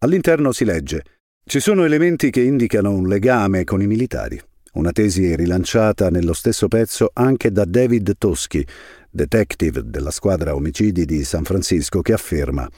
All'interno 0.00 0.52
si 0.52 0.66
legge 0.66 1.02
Ci 1.46 1.60
sono 1.60 1.84
elementi 1.84 2.28
che 2.28 2.42
indicano 2.42 2.92
un 2.92 3.08
legame 3.08 3.64
con 3.64 3.80
i 3.80 3.86
militari. 3.86 4.38
Una 4.74 4.92
tesi 4.92 5.34
rilanciata 5.34 6.10
nello 6.10 6.34
stesso 6.34 6.68
pezzo 6.68 7.08
anche 7.10 7.50
da 7.52 7.64
David 7.64 8.18
Toschi, 8.18 8.66
detective 9.08 9.80
della 9.86 10.10
squadra 10.10 10.54
omicidi 10.54 11.06
di 11.06 11.24
San 11.24 11.44
Francisco, 11.44 12.02
che 12.02 12.12
afferma 12.12 12.68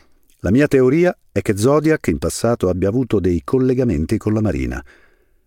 La 0.42 0.52
mia 0.52 0.68
teoria 0.68 1.12
è 1.32 1.42
che 1.42 1.56
Zodiac 1.56 2.06
in 2.06 2.18
passato 2.18 2.68
abbia 2.68 2.90
avuto 2.90 3.18
dei 3.18 3.42
collegamenti 3.42 4.18
con 4.18 4.32
la 4.32 4.40
Marina. 4.40 4.85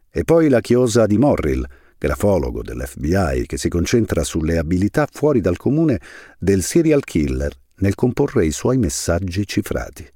E 0.09 0.25
poi 0.25 0.49
la 0.49 0.59
chiosa 0.59 1.05
di 1.05 1.17
Morrill, 1.17 1.65
grafologo 2.01 2.63
dell'FBI 2.63 3.45
che 3.45 3.59
si 3.59 3.69
concentra 3.69 4.23
sulle 4.23 4.57
abilità 4.57 5.07
fuori 5.09 5.39
dal 5.39 5.57
comune 5.57 6.01
del 6.39 6.63
serial 6.63 7.03
killer 7.03 7.53
nel 7.75 7.93
comporre 7.93 8.43
i 8.43 8.51
suoi 8.51 8.77
messaggi 8.77 9.45
cifrati. 9.45 10.07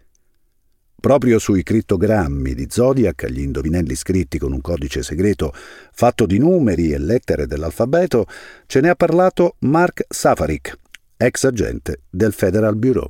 Proprio 1.00 1.38
sui 1.38 1.62
crittogrammi 1.62 2.56
di 2.56 2.66
Zodiac, 2.68 3.28
gli 3.28 3.42
indovinelli 3.42 3.94
scritti 3.94 4.40
con 4.40 4.52
un 4.52 4.62
codice 4.62 5.04
segreto 5.04 5.54
fatto 5.54 6.26
di 6.26 6.40
numeri 6.40 6.92
e 6.92 6.98
lettere 6.98 7.46
dell'alfabeto, 7.46 8.26
ce 8.66 8.80
ne 8.82 8.90
ha 8.90 8.96
parlato 8.96 9.58
Mark 9.60 10.06
Safarik, 10.10 10.76
ex 11.18 11.44
agente 11.44 12.02
del 12.10 12.34
Federal 12.34 12.76
Bureau. 12.76 13.08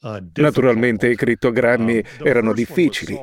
Uh, 0.00 0.18
Naturalmente 0.34 1.08
i 1.08 1.14
crittogrammi 1.16 1.96
um, 1.96 2.26
erano 2.26 2.52
difficili. 2.52 3.18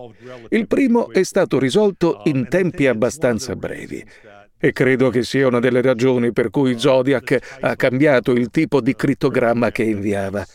Il 0.49 0.67
primo 0.67 1.11
è 1.11 1.23
stato 1.23 1.59
risolto 1.59 2.21
in 2.25 2.47
tempi 2.47 2.87
abbastanza 2.87 3.55
brevi. 3.55 4.03
E 4.57 4.71
credo 4.73 5.09
che 5.09 5.23
sia 5.23 5.47
una 5.47 5.59
delle 5.59 5.81
ragioni 5.81 6.31
per 6.31 6.51
cui 6.51 6.77
Zodiac 6.77 7.57
ha 7.61 7.75
cambiato 7.75 8.31
il 8.31 8.49
tipo 8.51 8.79
di 8.79 8.95
crittogramma 8.95 9.71
che 9.71 9.83
inviava. 9.83 10.45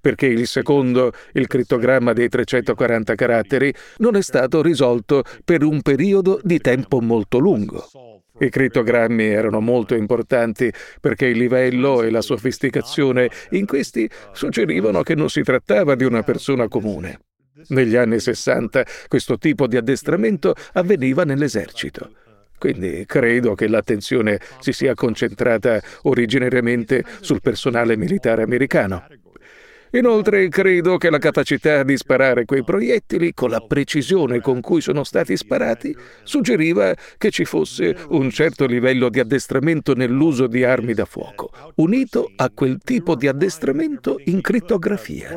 Perché 0.00 0.26
il 0.26 0.46
secondo, 0.46 1.12
il 1.32 1.46
crittogramma 1.46 2.12
dei 2.12 2.28
340 2.28 3.14
caratteri, 3.14 3.74
non 3.98 4.14
è 4.14 4.22
stato 4.22 4.62
risolto 4.62 5.24
per 5.44 5.64
un 5.64 5.82
periodo 5.82 6.38
di 6.42 6.58
tempo 6.60 7.00
molto 7.00 7.38
lungo. 7.38 7.86
I 8.40 8.50
crittogrammi 8.50 9.24
erano 9.24 9.60
molto 9.60 9.96
importanti 9.96 10.72
perché 11.00 11.26
il 11.26 11.38
livello 11.38 12.02
e 12.02 12.10
la 12.10 12.20
sofisticazione 12.20 13.28
in 13.50 13.66
questi 13.66 14.08
suggerivano 14.32 15.02
che 15.02 15.16
non 15.16 15.28
si 15.28 15.42
trattava 15.42 15.96
di 15.96 16.04
una 16.04 16.22
persona 16.22 16.68
comune. 16.68 17.18
Negli 17.68 17.96
anni 17.96 18.20
60 18.20 18.84
questo 19.08 19.36
tipo 19.38 19.66
di 19.66 19.76
addestramento 19.76 20.54
avveniva 20.74 21.24
nell'esercito. 21.24 22.12
Quindi 22.58 23.04
credo 23.06 23.54
che 23.54 23.68
l'attenzione 23.68 24.40
si 24.60 24.72
sia 24.72 24.94
concentrata 24.94 25.80
originariamente 26.02 27.04
sul 27.20 27.40
personale 27.40 27.96
militare 27.96 28.42
americano. 28.42 29.04
Inoltre 29.92 30.48
credo 30.48 30.98
che 30.98 31.08
la 31.08 31.18
capacità 31.18 31.82
di 31.82 31.96
sparare 31.96 32.44
quei 32.44 32.62
proiettili 32.62 33.32
con 33.32 33.50
la 33.50 33.60
precisione 33.60 34.40
con 34.40 34.60
cui 34.60 34.82
sono 34.82 35.02
stati 35.02 35.36
sparati 35.36 35.96
suggeriva 36.24 36.94
che 37.16 37.30
ci 37.30 37.46
fosse 37.46 37.96
un 38.10 38.28
certo 38.30 38.66
livello 38.66 39.08
di 39.08 39.20
addestramento 39.20 39.94
nell'uso 39.94 40.46
di 40.46 40.62
armi 40.62 40.92
da 40.92 41.06
fuoco, 41.06 41.50
unito 41.76 42.30
a 42.36 42.50
quel 42.50 42.78
tipo 42.84 43.14
di 43.14 43.28
addestramento 43.28 44.20
in 44.24 44.42
crittografia. 44.42 45.30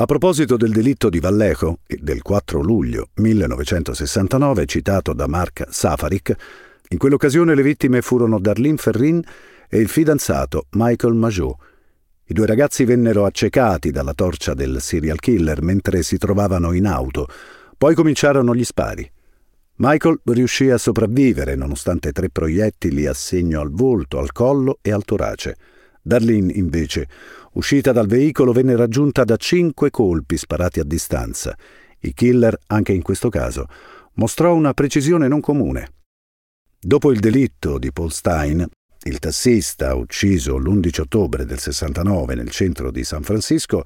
A 0.00 0.04
proposito 0.04 0.56
del 0.56 0.70
delitto 0.70 1.08
di 1.08 1.18
Vallejo 1.18 1.80
del 1.86 2.22
4 2.22 2.60
luglio 2.60 3.08
1969 3.14 4.66
citato 4.66 5.12
da 5.12 5.26
Mark 5.26 5.66
Safarik, 5.70 6.34
in 6.90 6.98
quell'occasione 6.98 7.54
le 7.54 7.62
vittime 7.62 8.00
furono 8.00 8.38
Darlene 8.38 8.76
Ferrin 8.76 9.22
e 9.68 9.78
il 9.78 9.88
fidanzato 9.88 10.66
Michael 10.70 11.14
Majot, 11.14 11.56
i 12.30 12.34
due 12.34 12.46
ragazzi 12.46 12.84
vennero 12.84 13.24
accecati 13.24 13.90
dalla 13.90 14.12
torcia 14.12 14.52
del 14.52 14.82
serial 14.82 15.18
killer 15.18 15.62
mentre 15.62 16.02
si 16.02 16.18
trovavano 16.18 16.72
in 16.72 16.86
auto. 16.86 17.26
Poi 17.76 17.94
cominciarono 17.94 18.54
gli 18.54 18.64
spari. 18.64 19.10
Michael 19.76 20.20
riuscì 20.24 20.68
a 20.68 20.76
sopravvivere 20.76 21.54
nonostante 21.54 22.12
tre 22.12 22.28
proiettili 22.28 23.06
a 23.06 23.14
segno 23.14 23.60
al 23.60 23.70
volto, 23.70 24.18
al 24.18 24.32
collo 24.32 24.78
e 24.82 24.92
al 24.92 25.04
torace. 25.04 25.56
Darlene, 26.02 26.52
invece, 26.52 27.08
uscita 27.52 27.92
dal 27.92 28.06
veicolo, 28.06 28.52
venne 28.52 28.76
raggiunta 28.76 29.24
da 29.24 29.36
cinque 29.36 29.90
colpi 29.90 30.36
sparati 30.36 30.80
a 30.80 30.84
distanza. 30.84 31.56
Il 32.00 32.12
killer, 32.12 32.58
anche 32.66 32.92
in 32.92 33.00
questo 33.00 33.30
caso, 33.30 33.66
mostrò 34.14 34.52
una 34.54 34.74
precisione 34.74 35.28
non 35.28 35.40
comune. 35.40 35.92
Dopo 36.78 37.10
il 37.10 37.20
delitto 37.20 37.78
di 37.78 37.90
Paul 37.90 38.12
Stein, 38.12 38.68
il 39.04 39.18
tassista 39.20 39.94
ucciso 39.94 40.56
l'11 40.56 41.00
ottobre 41.00 41.44
del 41.44 41.58
69 41.58 42.34
nel 42.34 42.50
centro 42.50 42.90
di 42.90 43.04
San 43.04 43.22
Francisco, 43.22 43.84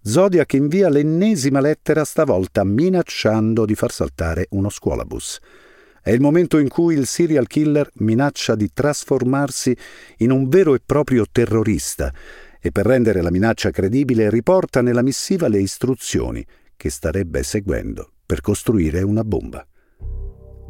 Zodiac 0.00 0.52
invia 0.54 0.88
l'ennesima 0.88 1.60
lettera 1.60 2.04
stavolta 2.04 2.64
minacciando 2.64 3.64
di 3.64 3.74
far 3.74 3.92
saltare 3.92 4.46
uno 4.50 4.68
scuolabus. 4.68 5.38
È 6.00 6.10
il 6.10 6.20
momento 6.20 6.58
in 6.58 6.68
cui 6.68 6.94
il 6.96 7.06
serial 7.06 7.46
killer 7.46 7.90
minaccia 7.94 8.54
di 8.54 8.70
trasformarsi 8.72 9.76
in 10.18 10.30
un 10.30 10.48
vero 10.48 10.74
e 10.74 10.80
proprio 10.84 11.24
terrorista 11.30 12.12
e 12.60 12.72
per 12.72 12.86
rendere 12.86 13.20
la 13.20 13.30
minaccia 13.30 13.70
credibile 13.70 14.30
riporta 14.30 14.80
nella 14.80 15.02
missiva 15.02 15.48
le 15.48 15.60
istruzioni 15.60 16.44
che 16.76 16.90
starebbe 16.90 17.42
seguendo 17.42 18.12
per 18.24 18.40
costruire 18.40 19.02
una 19.02 19.24
bomba. 19.24 19.66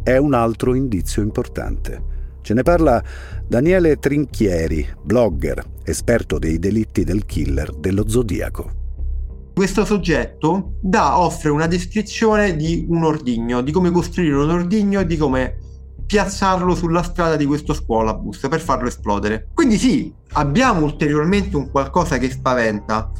È 0.02 0.16
un 0.16 0.34
altro 0.34 0.74
indizio 0.74 1.22
importante. 1.22 2.11
Ce 2.42 2.54
ne 2.54 2.62
parla 2.62 3.02
Daniele 3.46 3.98
Trinchieri, 3.98 4.86
blogger, 5.00 5.64
esperto 5.84 6.38
dei 6.38 6.58
delitti 6.58 7.04
del 7.04 7.24
killer 7.24 7.72
dello 7.72 8.08
Zodiaco. 8.08 8.70
Questo 9.54 9.84
soggetto 9.84 10.74
dà, 10.80 11.18
offre 11.18 11.50
una 11.50 11.68
descrizione 11.68 12.56
di 12.56 12.84
un 12.88 13.04
ordigno, 13.04 13.60
di 13.60 13.70
come 13.70 13.90
costruire 13.90 14.34
un 14.34 14.50
ordigno 14.50 15.00
e 15.00 15.06
di 15.06 15.16
come 15.16 15.56
piazzarlo 16.04 16.74
sulla 16.74 17.02
strada 17.02 17.36
di 17.36 17.46
questo 17.46 17.74
scuolabus 17.74 18.46
per 18.48 18.60
farlo 18.60 18.88
esplodere. 18.88 19.48
Quindi 19.54 19.78
sì, 19.78 20.12
abbiamo 20.32 20.84
ulteriormente 20.84 21.56
un 21.56 21.70
qualcosa 21.70 22.18
che 22.18 22.28
spaventa, 22.28 23.12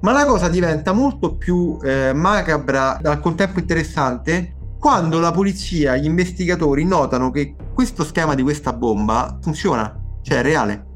ma 0.00 0.12
la 0.12 0.24
cosa 0.24 0.48
diventa 0.48 0.92
molto 0.92 1.36
più 1.36 1.78
eh, 1.82 2.12
macabra, 2.14 2.98
al 3.02 3.20
contempo 3.20 3.58
interessante, 3.58 4.54
quando 4.82 5.20
la 5.20 5.30
polizia, 5.30 5.96
gli 5.96 6.06
investigatori 6.06 6.84
notano 6.84 7.30
che 7.30 7.54
questo 7.72 8.02
schema 8.02 8.34
di 8.34 8.42
questa 8.42 8.72
bomba 8.72 9.38
funziona, 9.40 9.96
cioè 10.22 10.38
è 10.38 10.42
reale. 10.42 10.86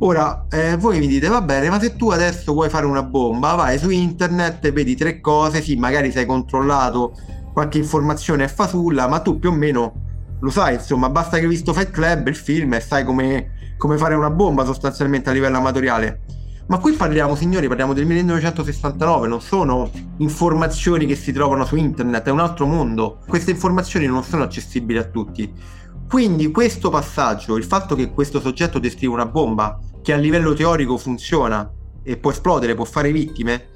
Ora, 0.00 0.44
eh, 0.50 0.76
voi 0.76 0.98
mi 0.98 1.06
dite, 1.06 1.26
va 1.28 1.40
bene, 1.40 1.70
ma 1.70 1.80
se 1.80 1.96
tu 1.96 2.10
adesso 2.10 2.52
vuoi 2.52 2.68
fare 2.68 2.84
una 2.84 3.02
bomba, 3.02 3.54
vai 3.54 3.78
su 3.78 3.88
internet, 3.88 4.70
vedi 4.70 4.94
tre 4.96 5.22
cose, 5.22 5.62
sì, 5.62 5.76
magari 5.76 6.12
sei 6.12 6.26
controllato, 6.26 7.14
qualche 7.54 7.78
informazione 7.78 8.44
è 8.44 8.48
fasulla, 8.48 9.08
ma 9.08 9.20
tu 9.20 9.38
più 9.38 9.48
o 9.48 9.54
meno 9.54 9.94
lo 10.38 10.50
sai, 10.50 10.74
insomma, 10.74 11.08
basta 11.08 11.38
che 11.38 11.44
hai 11.44 11.48
visto 11.48 11.72
Fight 11.72 11.92
Club, 11.92 12.26
il 12.26 12.36
film, 12.36 12.74
e 12.74 12.80
sai 12.80 13.02
come, 13.02 13.52
come 13.78 13.96
fare 13.96 14.14
una 14.14 14.28
bomba 14.28 14.66
sostanzialmente 14.66 15.30
a 15.30 15.32
livello 15.32 15.56
amatoriale. 15.56 16.20
Ma 16.68 16.78
qui 16.78 16.94
parliamo, 16.94 17.36
signori, 17.36 17.68
parliamo 17.68 17.92
del 17.92 18.06
1969, 18.06 19.28
non 19.28 19.40
sono 19.40 19.88
informazioni 20.18 21.06
che 21.06 21.14
si 21.14 21.32
trovano 21.32 21.64
su 21.64 21.76
internet, 21.76 22.26
è 22.26 22.30
un 22.30 22.40
altro 22.40 22.66
mondo. 22.66 23.20
Queste 23.28 23.52
informazioni 23.52 24.06
non 24.06 24.24
sono 24.24 24.42
accessibili 24.42 24.98
a 24.98 25.04
tutti. 25.04 25.52
Quindi 26.08 26.50
questo 26.50 26.90
passaggio, 26.90 27.56
il 27.56 27.62
fatto 27.62 27.94
che 27.94 28.10
questo 28.10 28.40
soggetto 28.40 28.80
descrive 28.80 29.12
una 29.12 29.26
bomba 29.26 29.78
che 30.02 30.12
a 30.12 30.16
livello 30.16 30.54
teorico 30.54 30.96
funziona 30.98 31.70
e 32.02 32.16
può 32.16 32.32
esplodere, 32.32 32.74
può 32.74 32.84
fare 32.84 33.12
vittime, 33.12 33.68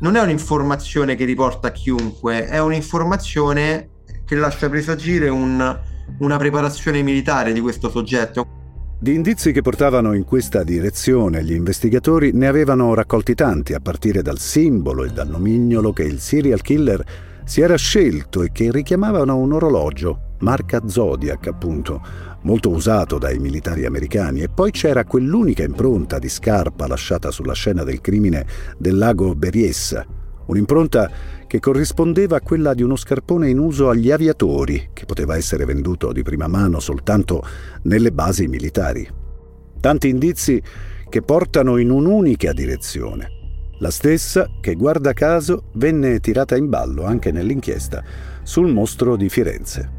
non 0.00 0.14
è 0.14 0.20
un'informazione 0.20 1.16
che 1.16 1.24
riporta 1.24 1.68
a 1.68 1.72
chiunque, 1.72 2.46
è 2.46 2.58
un'informazione 2.60 3.90
che 4.24 4.36
lascia 4.36 4.68
presagire 4.68 5.28
un, 5.28 5.80
una 6.18 6.36
preparazione 6.36 7.02
militare 7.02 7.52
di 7.52 7.60
questo 7.60 7.90
soggetto. 7.90 8.65
Di 8.98 9.12
indizi 9.12 9.52
che 9.52 9.60
portavano 9.60 10.14
in 10.14 10.24
questa 10.24 10.64
direzione 10.64 11.44
gli 11.44 11.52
investigatori 11.52 12.32
ne 12.32 12.46
avevano 12.46 12.94
raccolti 12.94 13.34
tanti, 13.34 13.74
a 13.74 13.80
partire 13.80 14.22
dal 14.22 14.38
simbolo 14.38 15.04
e 15.04 15.10
dal 15.10 15.28
nomignolo 15.28 15.92
che 15.92 16.04
il 16.04 16.18
serial 16.18 16.62
killer 16.62 17.04
si 17.44 17.60
era 17.60 17.76
scelto 17.76 18.42
e 18.42 18.50
che 18.52 18.72
richiamavano 18.72 19.36
un 19.36 19.52
orologio 19.52 20.20
marca 20.38 20.80
Zodiac 20.86 21.46
appunto, 21.46 22.02
molto 22.42 22.70
usato 22.70 23.18
dai 23.18 23.38
militari 23.38 23.84
americani, 23.84 24.40
e 24.40 24.48
poi 24.48 24.70
c'era 24.70 25.04
quell'unica 25.04 25.62
impronta 25.62 26.18
di 26.18 26.30
scarpa 26.30 26.86
lasciata 26.86 27.30
sulla 27.30 27.52
scena 27.52 27.84
del 27.84 28.00
crimine 28.00 28.46
del 28.78 28.96
lago 28.96 29.34
Beriessa, 29.34 30.06
un'impronta 30.46 31.10
che 31.46 31.60
corrispondeva 31.60 32.36
a 32.36 32.40
quella 32.40 32.74
di 32.74 32.82
uno 32.82 32.96
scarpone 32.96 33.48
in 33.48 33.58
uso 33.58 33.88
agli 33.88 34.10
aviatori, 34.10 34.90
che 34.92 35.04
poteva 35.04 35.36
essere 35.36 35.64
venduto 35.64 36.12
di 36.12 36.22
prima 36.22 36.48
mano 36.48 36.80
soltanto 36.80 37.42
nelle 37.82 38.12
basi 38.12 38.46
militari. 38.46 39.08
Tanti 39.80 40.08
indizi 40.08 40.62
che 41.08 41.22
portano 41.22 41.76
in 41.76 41.90
un'unica 41.90 42.52
direzione, 42.52 43.30
la 43.78 43.90
stessa 43.90 44.48
che 44.60 44.74
guarda 44.74 45.12
caso 45.12 45.64
venne 45.74 46.18
tirata 46.20 46.56
in 46.56 46.68
ballo 46.68 47.04
anche 47.04 47.30
nell'inchiesta 47.30 48.02
sul 48.42 48.72
mostro 48.72 49.16
di 49.16 49.28
Firenze. 49.28 49.95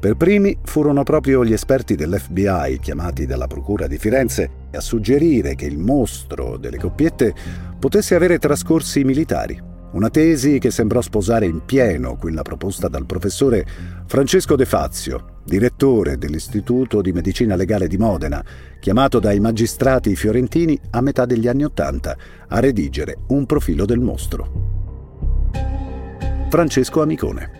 Per 0.00 0.16
primi 0.16 0.56
furono 0.62 1.02
proprio 1.02 1.44
gli 1.44 1.52
esperti 1.52 1.94
dell'FBI 1.94 2.78
chiamati 2.80 3.26
dalla 3.26 3.46
Procura 3.46 3.86
di 3.86 3.98
Firenze 3.98 4.50
a 4.72 4.80
suggerire 4.80 5.54
che 5.54 5.66
il 5.66 5.76
mostro 5.76 6.56
delle 6.56 6.78
coppiette 6.78 7.34
potesse 7.78 8.14
avere 8.14 8.38
trascorsi 8.38 9.04
militari. 9.04 9.60
Una 9.92 10.08
tesi 10.08 10.58
che 10.58 10.70
sembrò 10.70 11.02
sposare 11.02 11.44
in 11.44 11.66
pieno 11.66 12.16
quella 12.16 12.40
proposta 12.40 12.88
dal 12.88 13.04
professore 13.04 13.66
Francesco 14.06 14.56
De 14.56 14.64
Fazio, 14.64 15.40
direttore 15.44 16.16
dell'Istituto 16.16 17.02
di 17.02 17.12
Medicina 17.12 17.54
Legale 17.54 17.86
di 17.86 17.98
Modena, 17.98 18.42
chiamato 18.80 19.18
dai 19.18 19.38
magistrati 19.38 20.16
fiorentini 20.16 20.80
a 20.92 21.02
metà 21.02 21.26
degli 21.26 21.46
anni 21.46 21.64
Ottanta 21.64 22.16
a 22.48 22.58
redigere 22.58 23.18
un 23.28 23.44
profilo 23.44 23.84
del 23.84 24.00
mostro. 24.00 25.48
Francesco 26.48 27.02
Amicone. 27.02 27.59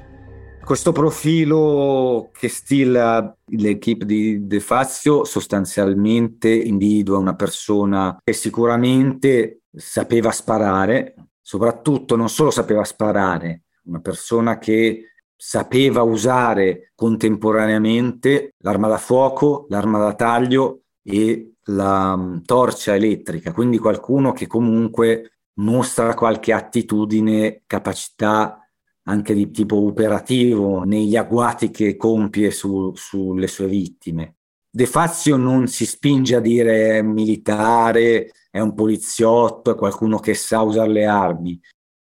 Questo 0.70 0.92
profilo 0.92 2.30
che 2.32 2.46
stila 2.46 3.36
l'equipe 3.46 4.04
di 4.04 4.46
De 4.46 4.60
Fazio 4.60 5.24
sostanzialmente 5.24 6.48
individua 6.48 7.18
una 7.18 7.34
persona 7.34 8.16
che 8.22 8.32
sicuramente 8.32 9.62
sapeva 9.74 10.30
sparare, 10.30 11.16
soprattutto 11.40 12.14
non 12.14 12.28
solo 12.28 12.52
sapeva 12.52 12.84
sparare, 12.84 13.64
una 13.86 13.98
persona 13.98 14.58
che 14.58 15.06
sapeva 15.34 16.02
usare 16.02 16.92
contemporaneamente 16.94 18.54
l'arma 18.58 18.86
da 18.86 18.98
fuoco, 18.98 19.66
l'arma 19.70 19.98
da 19.98 20.14
taglio 20.14 20.82
e 21.02 21.54
la 21.64 22.14
um, 22.16 22.42
torcia 22.44 22.94
elettrica, 22.94 23.52
quindi 23.52 23.76
qualcuno 23.78 24.30
che 24.30 24.46
comunque 24.46 25.40
mostra 25.54 26.14
qualche 26.14 26.52
attitudine, 26.52 27.62
capacità 27.66 28.60
anche 29.04 29.34
di 29.34 29.50
tipo 29.50 29.76
operativo 29.76 30.84
negli 30.84 31.16
agguati 31.16 31.70
che 31.70 31.96
compie 31.96 32.50
su, 32.50 32.92
sulle 32.94 33.46
sue 33.46 33.66
vittime. 33.66 34.36
De 34.70 34.86
Fazio 34.86 35.36
non 35.36 35.66
si 35.66 35.84
spinge 35.84 36.36
a 36.36 36.40
dire 36.40 36.98
è 36.98 37.02
militare, 37.02 38.30
è 38.50 38.60
un 38.60 38.74
poliziotto, 38.74 39.72
è 39.72 39.74
qualcuno 39.74 40.18
che 40.18 40.34
sa 40.34 40.60
usare 40.60 40.90
le 40.90 41.06
armi, 41.06 41.60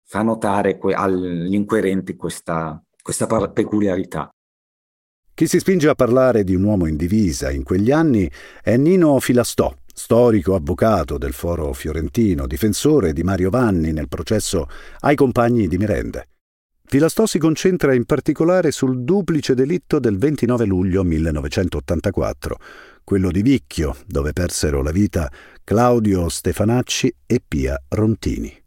fa 0.04 0.22
notare 0.22 0.78
que- 0.78 0.94
agli 0.94 1.52
inquirenti 1.52 2.16
questa, 2.16 2.82
questa 3.02 3.26
peculiarità. 3.50 4.30
Chi 5.34 5.46
si 5.46 5.58
spinge 5.58 5.88
a 5.90 5.94
parlare 5.94 6.44
di 6.44 6.54
un 6.54 6.62
uomo 6.62 6.86
in 6.86 6.96
divisa 6.96 7.50
in 7.50 7.62
quegli 7.62 7.90
anni 7.90 8.30
è 8.62 8.78
Nino 8.78 9.20
Filastò, 9.20 9.70
storico 9.92 10.54
avvocato 10.54 11.18
del 11.18 11.34
foro 11.34 11.74
fiorentino, 11.74 12.46
difensore 12.46 13.12
di 13.12 13.22
Mario 13.22 13.50
Vanni 13.50 13.92
nel 13.92 14.08
processo 14.08 14.66
ai 15.00 15.14
compagni 15.14 15.68
di 15.68 15.76
merende. 15.76 16.28
Filastò 16.88 17.26
si 17.26 17.38
concentra 17.38 17.94
in 17.94 18.04
particolare 18.04 18.70
sul 18.70 19.02
duplice 19.02 19.54
delitto 19.54 19.98
del 19.98 20.18
29 20.18 20.64
luglio 20.66 21.02
1984, 21.02 22.60
quello 23.02 23.32
di 23.32 23.42
Vicchio, 23.42 23.96
dove 24.06 24.32
persero 24.32 24.82
la 24.82 24.92
vita 24.92 25.28
Claudio 25.64 26.28
Stefanacci 26.28 27.12
e 27.26 27.42
Pia 27.46 27.76
Rontini. 27.88 28.62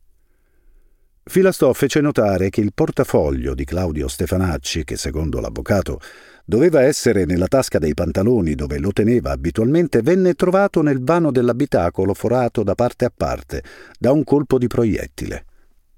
Filastò 1.23 1.71
fece 1.71 2.01
notare 2.01 2.49
che 2.49 2.59
il 2.59 2.73
portafoglio 2.73 3.55
di 3.55 3.63
Claudio 3.63 4.09
Stefanacci, 4.09 4.83
che 4.83 4.97
secondo 4.97 5.39
l'avvocato 5.39 6.01
doveva 6.43 6.81
essere 6.81 7.23
nella 7.23 7.47
tasca 7.47 7.79
dei 7.79 7.93
pantaloni 7.93 8.53
dove 8.53 8.79
lo 8.79 8.91
teneva 8.91 9.31
abitualmente, 9.31 10.01
venne 10.01 10.33
trovato 10.33 10.81
nel 10.81 11.01
vano 11.01 11.31
dell'abitacolo 11.31 12.13
forato 12.13 12.63
da 12.63 12.75
parte 12.75 13.05
a 13.05 13.13
parte 13.15 13.63
da 13.97 14.11
un 14.11 14.25
colpo 14.25 14.57
di 14.57 14.67
proiettile. 14.67 15.45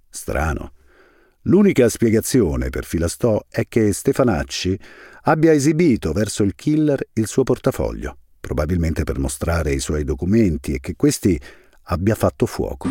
Strano. 0.07 0.73
L'unica 1.45 1.89
spiegazione 1.89 2.69
per 2.69 2.85
Filastò 2.85 3.43
è 3.49 3.63
che 3.67 3.93
Stefanacci 3.93 4.77
abbia 5.23 5.51
esibito 5.51 6.11
verso 6.11 6.43
il 6.43 6.53
killer 6.53 7.03
il 7.13 7.25
suo 7.25 7.41
portafoglio, 7.41 8.15
probabilmente 8.39 9.03
per 9.03 9.17
mostrare 9.17 9.73
i 9.73 9.79
suoi 9.79 10.03
documenti 10.03 10.73
e 10.73 10.79
che 10.79 10.93
questi 10.95 11.39
abbia 11.85 12.13
fatto 12.13 12.45
fuoco. 12.45 12.89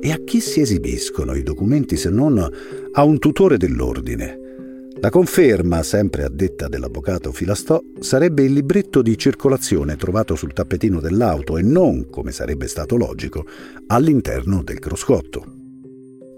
E 0.00 0.10
a 0.10 0.18
chi 0.24 0.40
si 0.40 0.60
esibiscono 0.60 1.34
i 1.34 1.44
documenti 1.44 1.96
se 1.96 2.10
non 2.10 2.36
a 2.92 3.04
un 3.04 3.18
tutore 3.20 3.56
dell'ordine? 3.56 4.40
La 5.00 5.08
conferma, 5.08 5.84
sempre 5.84 6.24
a 6.24 6.28
detta 6.28 6.66
dell'avvocato 6.66 7.30
Filastò, 7.30 7.80
sarebbe 8.00 8.42
il 8.42 8.54
libretto 8.54 9.02
di 9.02 9.16
circolazione 9.16 9.96
trovato 9.96 10.34
sul 10.34 10.52
tappetino 10.52 10.98
dell'auto 10.98 11.58
e 11.58 11.62
non, 11.62 12.10
come 12.10 12.32
sarebbe 12.32 12.66
stato 12.66 12.96
logico, 12.96 13.46
all'interno 13.86 14.64
del 14.64 14.80
cruscotto. 14.80 15.61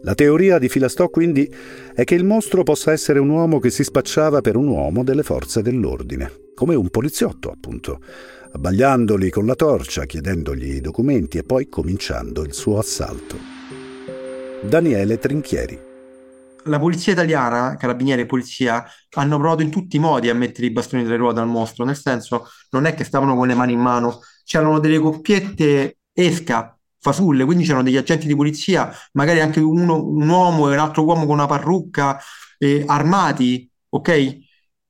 La 0.04 0.14
teoria 0.14 0.58
di 0.58 0.68
Filastò 0.68 1.08
quindi 1.08 1.50
è 1.94 2.04
che 2.04 2.14
il 2.14 2.24
mostro 2.24 2.62
possa 2.62 2.92
essere 2.92 3.18
un 3.18 3.30
uomo 3.30 3.58
che 3.58 3.70
si 3.70 3.82
spacciava 3.82 4.42
per 4.42 4.54
un 4.54 4.66
uomo 4.66 5.02
delle 5.02 5.22
forze 5.22 5.62
dell'ordine, 5.62 6.50
come 6.54 6.74
un 6.74 6.90
poliziotto 6.90 7.50
appunto, 7.50 8.02
abbagliandoli 8.52 9.30
con 9.30 9.46
la 9.46 9.54
torcia, 9.54 10.04
chiedendogli 10.04 10.74
i 10.74 10.80
documenti 10.82 11.38
e 11.38 11.42
poi 11.42 11.70
cominciando 11.70 12.42
il 12.42 12.52
suo 12.52 12.76
assalto. 12.76 13.38
Daniele 14.60 15.18
Trinchieri. 15.18 15.80
La 16.64 16.78
polizia 16.78 17.14
italiana, 17.14 17.76
carabinieri 17.76 18.22
e 18.22 18.26
polizia, 18.26 18.84
hanno 19.14 19.38
provato 19.38 19.62
in 19.62 19.70
tutti 19.70 19.96
i 19.96 20.00
modi 20.00 20.28
a 20.28 20.34
mettere 20.34 20.66
i 20.66 20.70
bastoni 20.70 21.02
delle 21.02 21.16
ruote 21.16 21.40
al 21.40 21.48
mostro, 21.48 21.86
nel 21.86 21.96
senso 21.96 22.46
non 22.72 22.84
è 22.84 22.92
che 22.92 23.04
stavano 23.04 23.34
con 23.34 23.46
le 23.46 23.54
mani 23.54 23.72
in 23.72 23.80
mano, 23.80 24.20
c'erano 24.44 24.80
delle 24.80 24.98
coppiette 24.98 25.96
esca 26.12 26.73
fasulle, 27.04 27.44
quindi 27.44 27.64
c'erano 27.64 27.82
degli 27.82 27.98
agenti 27.98 28.26
di 28.26 28.34
polizia, 28.34 28.90
magari 29.12 29.40
anche 29.40 29.60
uno, 29.60 30.02
un 30.02 30.26
uomo 30.26 30.70
e 30.70 30.72
un 30.72 30.78
altro 30.78 31.04
uomo 31.04 31.26
con 31.26 31.34
una 31.34 31.46
parrucca, 31.46 32.18
eh, 32.56 32.82
armati, 32.86 33.70
ok? 33.90 34.38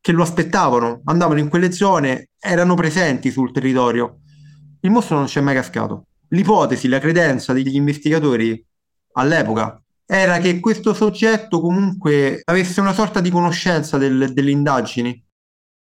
Che 0.01 0.13
lo 0.13 0.23
aspettavano, 0.23 1.03
andavano 1.07 1.41
in 1.41 1.49
quelle 1.49 1.73
zone, 1.73 2.29
erano 2.39 2.77
presenti 2.77 3.33
sul 3.33 3.51
territorio. 3.51 4.21
Il 4.83 4.91
mostro 4.91 5.17
non 5.17 5.27
c'è 5.27 5.41
mai 5.41 5.57
cascato. 5.57 6.07
L'ipotesi, 6.29 6.87
la 6.87 7.01
credenza 7.01 7.53
degli 7.53 7.75
investigatori 7.75 8.65
all'epoca 9.15 9.83
era 10.07 10.39
che 10.39 10.61
questo 10.61 10.95
soggetto 10.95 11.61
comunque 11.61 12.43
avesse 12.45 12.81
una 12.81 12.93
sorta 12.93 13.21
di 13.21 13.31
conoscenza 13.31 13.99
del, 13.99 14.33
delle 14.33 14.51
indagini. 14.53 15.21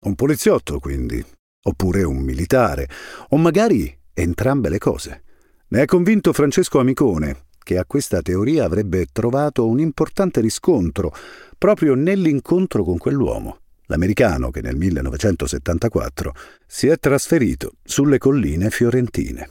Un 0.07 0.15
poliziotto, 0.15 0.79
quindi, 0.79 1.23
oppure 1.65 2.05
un 2.05 2.19
militare, 2.19 2.89
o 3.31 3.37
magari 3.37 3.95
entrambe 4.15 4.71
le 4.71 4.79
cose. 4.79 5.25
Ne 5.69 5.83
è 5.83 5.85
convinto 5.85 6.33
Francesco 6.33 6.79
Amicone, 6.79 7.47
che 7.61 7.77
a 7.77 7.85
questa 7.85 8.23
teoria 8.23 8.65
avrebbe 8.65 9.07
trovato 9.11 9.67
un 9.67 9.81
importante 9.81 10.41
riscontro 10.41 11.13
proprio 11.59 11.95
nell'incontro 11.95 12.85
con 12.85 12.99
quell'uomo, 12.99 13.59
l'americano 13.87 14.51
che 14.51 14.61
nel 14.61 14.77
1974 14.77 16.33
si 16.69 16.87
è 16.87 16.97
trasferito 17.01 17.73
sulle 17.83 18.19
colline 18.19 18.71
fiorentine. 18.71 19.51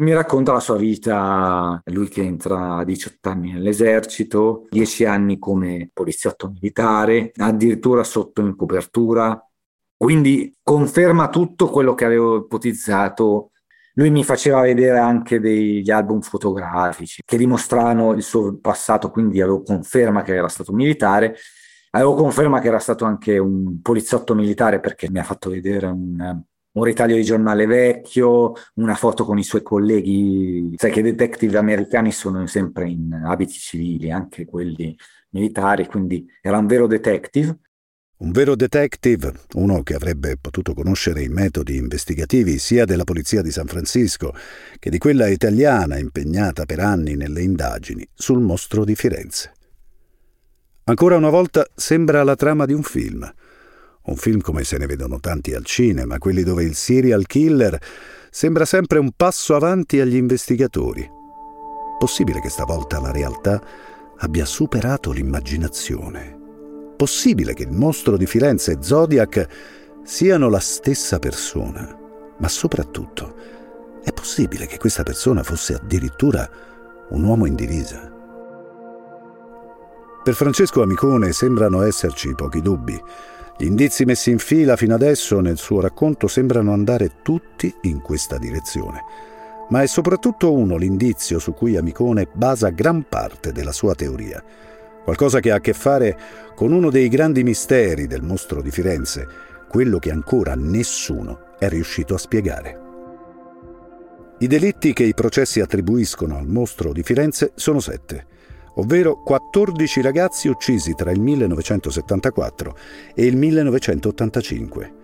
Mi 0.00 0.12
racconta 0.12 0.52
la 0.52 0.60
sua 0.60 0.76
vita, 0.76 1.80
lui 1.86 2.08
che 2.08 2.20
entra 2.20 2.76
a 2.76 2.84
18 2.84 3.28
anni 3.30 3.52
nell'esercito, 3.52 4.66
10 4.68 5.06
anni 5.06 5.38
come 5.38 5.88
poliziotto 5.94 6.50
militare, 6.50 7.32
addirittura 7.36 8.04
sotto 8.04 8.42
in 8.42 8.54
copertura, 8.54 9.42
quindi 9.96 10.54
conferma 10.62 11.30
tutto 11.30 11.70
quello 11.70 11.94
che 11.94 12.04
avevo 12.04 12.36
ipotizzato 12.36 13.51
lui 13.94 14.10
mi 14.10 14.24
faceva 14.24 14.60
vedere 14.62 14.98
anche 14.98 15.40
degli 15.40 15.90
album 15.90 16.20
fotografici 16.20 17.22
che 17.24 17.36
dimostravano 17.36 18.12
il 18.12 18.22
suo 18.22 18.58
passato, 18.58 19.10
quindi 19.10 19.40
avevo 19.40 19.62
conferma 19.62 20.22
che 20.22 20.34
era 20.34 20.48
stato 20.48 20.72
militare, 20.72 21.36
avevo 21.90 22.14
conferma 22.14 22.60
che 22.60 22.68
era 22.68 22.78
stato 22.78 23.04
anche 23.04 23.38
un 23.38 23.80
poliziotto 23.82 24.34
militare 24.34 24.80
perché 24.80 25.10
mi 25.10 25.18
ha 25.18 25.24
fatto 25.24 25.50
vedere 25.50 25.86
un, 25.86 26.42
un 26.72 26.84
ritaglio 26.84 27.16
di 27.16 27.24
giornale 27.24 27.66
vecchio, 27.66 28.52
una 28.74 28.94
foto 28.94 29.24
con 29.24 29.38
i 29.38 29.44
suoi 29.44 29.62
colleghi, 29.62 30.72
sai 30.76 30.90
che 30.90 31.00
i 31.00 31.02
detective 31.02 31.58
americani 31.58 32.12
sono 32.12 32.46
sempre 32.46 32.88
in 32.88 33.12
abiti 33.24 33.52
civili, 33.52 34.10
anche 34.10 34.46
quelli 34.46 34.96
militari, 35.30 35.86
quindi 35.86 36.26
era 36.40 36.58
un 36.58 36.66
vero 36.66 36.86
detective 36.86 37.58
un 38.22 38.30
vero 38.30 38.54
detective, 38.54 39.32
uno 39.54 39.82
che 39.82 39.94
avrebbe 39.94 40.36
potuto 40.40 40.74
conoscere 40.74 41.22
i 41.22 41.28
metodi 41.28 41.76
investigativi 41.76 42.58
sia 42.58 42.84
della 42.84 43.02
Polizia 43.02 43.42
di 43.42 43.50
San 43.50 43.66
Francisco 43.66 44.32
che 44.78 44.90
di 44.90 44.98
quella 44.98 45.26
italiana 45.26 45.98
impegnata 45.98 46.64
per 46.64 46.78
anni 46.78 47.16
nelle 47.16 47.42
indagini 47.42 48.06
sul 48.14 48.38
mostro 48.38 48.84
di 48.84 48.94
Firenze. 48.94 49.52
Ancora 50.84 51.16
una 51.16 51.30
volta 51.30 51.66
sembra 51.74 52.22
la 52.22 52.36
trama 52.36 52.64
di 52.64 52.72
un 52.72 52.82
film. 52.84 53.28
Un 54.04 54.16
film 54.16 54.40
come 54.40 54.62
se 54.62 54.78
ne 54.78 54.86
vedono 54.86 55.18
tanti 55.18 55.52
al 55.52 55.64
cinema, 55.64 56.18
quelli 56.18 56.44
dove 56.44 56.62
il 56.62 56.76
serial 56.76 57.26
killer 57.26 57.76
sembra 58.30 58.64
sempre 58.64 59.00
un 59.00 59.10
passo 59.16 59.56
avanti 59.56 59.98
agli 59.98 60.16
investigatori. 60.16 61.08
Possibile 61.98 62.40
che 62.40 62.48
stavolta 62.48 63.00
la 63.00 63.10
realtà 63.10 63.60
abbia 64.18 64.44
superato 64.44 65.10
l'immaginazione 65.10 66.41
possibile 67.02 67.52
che 67.52 67.64
il 67.64 67.72
mostro 67.72 68.16
di 68.16 68.26
Firenze 68.26 68.70
e 68.70 68.76
Zodiac 68.78 69.48
siano 70.04 70.48
la 70.48 70.60
stessa 70.60 71.18
persona, 71.18 71.98
ma 72.38 72.46
soprattutto 72.46 73.34
è 74.04 74.12
possibile 74.12 74.66
che 74.66 74.78
questa 74.78 75.02
persona 75.02 75.42
fosse 75.42 75.74
addirittura 75.74 76.48
un 77.08 77.24
uomo 77.24 77.46
in 77.46 77.56
divisa. 77.56 78.08
Per 80.22 80.32
Francesco 80.32 80.80
Amicone 80.80 81.32
sembrano 81.32 81.82
esserci 81.82 82.32
pochi 82.36 82.62
dubbi. 82.62 82.96
Gli 83.58 83.64
indizi 83.64 84.04
messi 84.04 84.30
in 84.30 84.38
fila 84.38 84.76
fino 84.76 84.94
adesso 84.94 85.40
nel 85.40 85.58
suo 85.58 85.80
racconto 85.80 86.28
sembrano 86.28 86.72
andare 86.72 87.14
tutti 87.22 87.74
in 87.80 88.00
questa 88.00 88.38
direzione. 88.38 89.02
Ma 89.70 89.82
è 89.82 89.86
soprattutto 89.88 90.52
uno 90.52 90.76
l'indizio 90.76 91.40
su 91.40 91.52
cui 91.52 91.76
Amicone 91.76 92.28
basa 92.32 92.68
gran 92.68 93.06
parte 93.08 93.50
della 93.50 93.72
sua 93.72 93.96
teoria 93.96 94.40
qualcosa 95.04 95.40
che 95.40 95.50
ha 95.50 95.56
a 95.56 95.60
che 95.60 95.72
fare 95.72 96.18
con 96.54 96.72
uno 96.72 96.90
dei 96.90 97.08
grandi 97.08 97.42
misteri 97.42 98.06
del 98.06 98.22
mostro 98.22 98.62
di 98.62 98.70
Firenze, 98.70 99.26
quello 99.68 99.98
che 99.98 100.10
ancora 100.10 100.54
nessuno 100.54 101.56
è 101.58 101.68
riuscito 101.68 102.14
a 102.14 102.18
spiegare. 102.18 102.80
I 104.38 104.46
delitti 104.46 104.92
che 104.92 105.04
i 105.04 105.14
processi 105.14 105.60
attribuiscono 105.60 106.36
al 106.36 106.48
mostro 106.48 106.92
di 106.92 107.02
Firenze 107.02 107.52
sono 107.54 107.80
sette, 107.80 108.26
ovvero 108.74 109.22
14 109.22 110.00
ragazzi 110.00 110.48
uccisi 110.48 110.94
tra 110.94 111.10
il 111.10 111.20
1974 111.20 112.76
e 113.14 113.26
il 113.26 113.36
1985. 113.36 114.94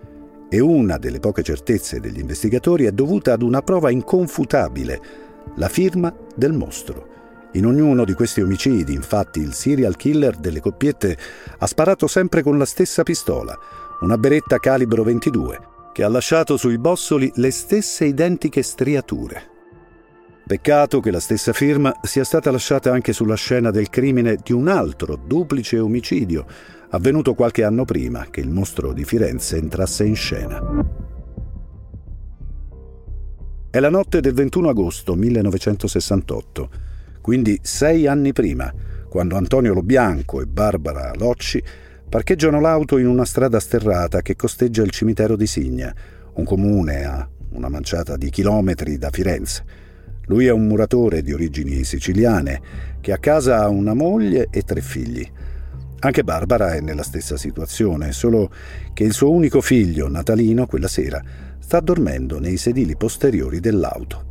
E 0.49 0.59
una 0.59 0.97
delle 0.97 1.19
poche 1.19 1.43
certezze 1.43 1.99
degli 1.99 2.19
investigatori 2.19 2.85
è 2.85 2.91
dovuta 2.91 3.33
ad 3.33 3.41
una 3.41 3.61
prova 3.61 3.91
inconfutabile, 3.91 5.01
la 5.55 5.69
firma 5.69 6.13
del 6.35 6.53
mostro. 6.53 7.18
In 7.53 7.65
ognuno 7.65 8.05
di 8.05 8.13
questi 8.13 8.41
omicidi, 8.41 8.93
infatti, 8.93 9.39
il 9.39 9.53
serial 9.53 9.95
killer 9.95 10.37
delle 10.37 10.59
coppiette 10.59 11.17
ha 11.57 11.65
sparato 11.65 12.05
sempre 12.05 12.43
con 12.43 12.59
la 12.59 12.65
stessa 12.65 13.01
pistola, 13.01 13.57
una 14.01 14.19
beretta 14.19 14.59
calibro 14.59 15.01
22, 15.01 15.59
che 15.91 16.03
ha 16.03 16.09
lasciato 16.09 16.57
sui 16.57 16.77
bossoli 16.77 17.31
le 17.35 17.49
stesse 17.49 18.05
identiche 18.05 18.61
striature. 18.61 19.57
Peccato 20.45 20.99
che 20.99 21.09
la 21.09 21.19
stessa 21.19 21.51
firma 21.51 21.91
sia 22.03 22.23
stata 22.23 22.51
lasciata 22.51 22.91
anche 22.91 23.13
sulla 23.13 23.35
scena 23.35 23.71
del 23.71 23.89
crimine 23.89 24.37
di 24.43 24.53
un 24.53 24.67
altro 24.67 25.15
duplice 25.15 25.79
omicidio, 25.79 26.45
avvenuto 26.91 27.33
qualche 27.33 27.63
anno 27.63 27.83
prima 27.83 28.27
che 28.29 28.41
il 28.41 28.49
mostro 28.49 28.93
di 28.93 29.03
Firenze 29.03 29.57
entrasse 29.57 30.05
in 30.05 30.15
scena. 30.15 30.61
È 33.71 33.79
la 33.79 33.89
notte 33.89 34.21
del 34.21 34.33
21 34.33 34.69
agosto 34.69 35.15
1968 35.15 36.88
quindi 37.21 37.59
sei 37.61 38.07
anni 38.07 38.33
prima, 38.33 38.73
quando 39.09 39.35
Antonio 39.35 39.73
Lobianco 39.73 40.41
e 40.41 40.45
Barbara 40.45 41.11
Locci 41.15 41.61
parcheggiano 42.07 42.59
l'auto 42.59 42.97
in 42.97 43.07
una 43.07 43.25
strada 43.25 43.59
sterrata 43.59 44.21
che 44.21 44.35
costeggia 44.35 44.83
il 44.83 44.91
cimitero 44.91 45.35
di 45.35 45.47
Signa, 45.47 45.93
un 46.33 46.43
comune 46.43 47.03
a 47.05 47.27
una 47.51 47.69
manciata 47.69 48.17
di 48.17 48.29
chilometri 48.29 48.97
da 48.97 49.09
Firenze. 49.09 49.63
Lui 50.25 50.45
è 50.45 50.51
un 50.51 50.67
muratore 50.67 51.21
di 51.21 51.33
origini 51.33 51.83
siciliane 51.83 52.61
che 53.01 53.11
a 53.11 53.17
casa 53.17 53.63
ha 53.63 53.67
una 53.67 53.93
moglie 53.93 54.47
e 54.51 54.61
tre 54.61 54.81
figli. 54.81 55.27
Anche 56.01 56.23
Barbara 56.23 56.73
è 56.73 56.79
nella 56.81 57.03
stessa 57.03 57.35
situazione, 57.35 58.11
solo 58.11 58.51
che 58.93 59.03
il 59.03 59.13
suo 59.13 59.31
unico 59.31 59.59
figlio, 59.59 60.07
Natalino, 60.07 60.65
quella 60.65 60.87
sera, 60.87 61.21
sta 61.59 61.79
dormendo 61.79 62.39
nei 62.39 62.57
sedili 62.57 62.95
posteriori 62.95 63.59
dell'auto. 63.59 64.28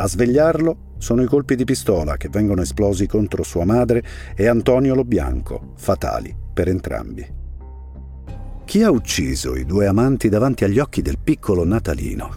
A 0.00 0.06
svegliarlo 0.06 0.94
sono 0.98 1.22
i 1.22 1.26
colpi 1.26 1.56
di 1.56 1.64
pistola 1.64 2.16
che 2.16 2.28
vengono 2.28 2.62
esplosi 2.62 3.08
contro 3.08 3.42
sua 3.42 3.64
madre 3.64 4.04
e 4.36 4.46
Antonio 4.46 4.94
Lobianco, 4.94 5.72
fatali 5.74 6.32
per 6.54 6.68
entrambi. 6.68 7.26
Chi 8.64 8.82
ha 8.84 8.92
ucciso 8.92 9.56
i 9.56 9.64
due 9.64 9.88
amanti 9.88 10.28
davanti 10.28 10.62
agli 10.62 10.78
occhi 10.78 11.02
del 11.02 11.18
piccolo 11.18 11.64
Natalino? 11.64 12.30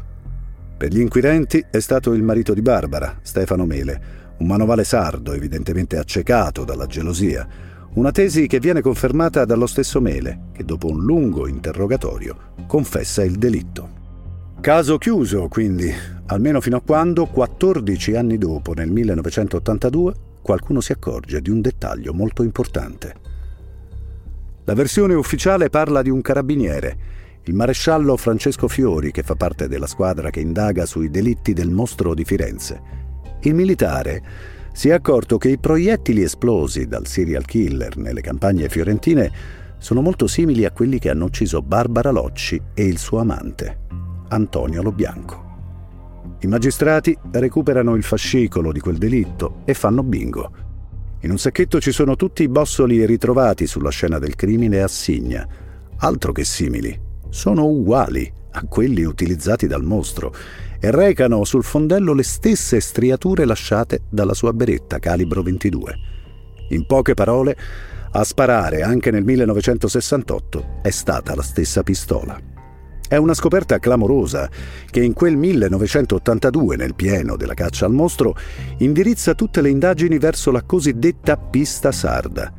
Per 0.76 0.90
gli 0.92 1.00
inquirenti 1.00 1.64
è 1.70 1.80
stato 1.80 2.14
il 2.14 2.24
marito 2.24 2.56
di 2.56 2.64
Barbara, 2.64 3.20
Stefano 3.22 3.68
Mele, 3.68 4.02
un 4.40 4.48
manovale 4.48 4.84
sardo 4.84 5.34
evidentemente 5.34 6.00
accecato 6.00 6.64
dalla 6.64 6.88
gelosia, 6.88 7.48
una 7.94 8.10
tesi 8.10 8.48
che 8.48 8.60
viene 8.60 8.82
confermata 8.82 9.46
dallo 9.46 9.68
stesso 9.68 10.02
Mele, 10.02 10.46
che 10.52 10.64
dopo 10.64 10.88
un 10.88 11.04
lungo 11.04 11.48
interrogatorio 11.48 12.54
confessa 12.66 13.24
il 13.24 13.36
delitto. 13.36 14.00
Caso 14.62 15.00
chiuso, 15.00 15.48
quindi, 15.48 15.92
almeno 16.28 16.62
fino 16.62 16.78
a 16.78 16.82
quando, 16.82 17.26
14 17.26 18.14
anni 18.14 18.38
dopo, 18.38 18.74
nel 18.74 18.92
1982, 18.92 20.14
qualcuno 20.44 20.82
si 20.82 20.92
accorge 20.92 21.42
di 21.42 21.50
un 21.50 21.62
dettaglio 21.62 22.14
molto 22.14 22.44
importante. 22.44 23.16
La 24.66 24.76
versione 24.76 25.16
ufficiale 25.16 25.72
parla 25.72 26.04
di 26.04 26.12
un 26.12 26.22
carabiniere, 26.22 26.98
il 27.46 27.56
maresciallo 27.56 28.16
Francesco 28.18 28.68
Fiori, 28.68 29.12
che 29.12 29.24
fa 29.24 29.34
parte 29.34 29.68
della 29.68 29.88
squadra 29.88 30.30
che 30.30 30.42
indaga 30.42 30.86
sui 30.86 31.10
delitti 31.10 31.54
del 31.54 31.72
mostro 31.72 32.14
di 32.14 32.24
Firenze. 32.24 32.82
Il 33.42 33.56
militare 33.56 34.22
si 34.74 34.90
è 34.90 34.92
accorto 34.92 35.40
che 35.40 35.50
i 35.50 35.58
proiettili 35.58 36.22
esplosi 36.22 36.86
dal 36.86 37.08
serial 37.08 37.46
killer 37.46 37.98
nelle 37.98 38.22
campagne 38.22 38.70
fiorentine 38.70 39.32
sono 39.80 40.02
molto 40.02 40.28
simili 40.28 40.66
a 40.66 40.72
quelli 40.72 41.00
che 41.00 41.10
hanno 41.10 41.26
ucciso 41.26 41.64
Barbara 41.64 42.12
Locci 42.12 42.62
e 42.76 42.86
il 42.86 43.00
suo 43.00 43.18
amante, 43.18 44.11
Antonio 44.32 44.82
Lobianco. 44.82 45.50
I 46.40 46.48
magistrati 46.48 47.18
recuperano 47.32 47.96
il 47.96 48.04
fascicolo 48.04 48.72
di 48.72 48.80
quel 48.80 48.98
delitto 48.98 49.62
e 49.66 49.74
fanno 49.74 50.04
bingo. 50.04 50.52
In 51.22 51.32
un 51.32 51.38
sacchetto 51.38 51.82
ci 51.82 51.92
sono 51.92 52.16
tutti 52.16 52.42
i 52.44 52.48
bossoli 52.48 53.06
ritrovati 53.06 53.68
sulla 53.68 53.92
scena 53.92 54.20
del 54.20 54.36
crimine 54.36 54.82
a 54.82 54.88
Signa, 54.88 55.46
altro 55.98 56.32
che 56.32 56.46
simili, 56.46 56.98
sono 57.30 57.66
uguali 57.66 58.32
a 58.52 58.64
quelli 58.64 59.04
utilizzati 59.04 59.68
dal 59.68 59.84
mostro 59.84 60.34
e 60.80 60.90
recano 60.92 61.44
sul 61.44 61.64
fondello 61.64 62.14
le 62.14 62.24
stesse 62.24 62.80
striature 62.80 63.46
lasciate 63.46 64.04
dalla 64.10 64.34
sua 64.34 64.54
beretta 64.54 64.98
calibro 65.00 65.44
22. 65.44 65.96
In 66.70 66.86
poche 66.86 67.14
parole, 67.14 67.56
a 68.12 68.24
sparare 68.24 68.82
anche 68.82 69.12
nel 69.12 69.24
1968 69.24 70.80
è 70.82 70.90
stata 70.90 71.36
la 71.36 71.44
stessa 71.44 71.84
pistola. 71.84 72.51
È 73.12 73.18
una 73.18 73.34
scoperta 73.34 73.78
clamorosa 73.78 74.50
che 74.90 75.04
in 75.04 75.12
quel 75.12 75.36
1982, 75.36 76.78
nel 76.78 76.96
pieno 76.96 77.36
della 77.36 77.54
caccia 77.54 77.86
al 77.86 77.92
mostro, 77.92 78.38
indirizza 78.78 79.34
tutte 79.34 79.60
le 79.60 79.68
indagini 79.68 80.18
verso 80.18 80.50
la 80.50 80.62
cosiddetta 80.62 81.36
pista 81.36 81.92
sarda. 81.92 82.54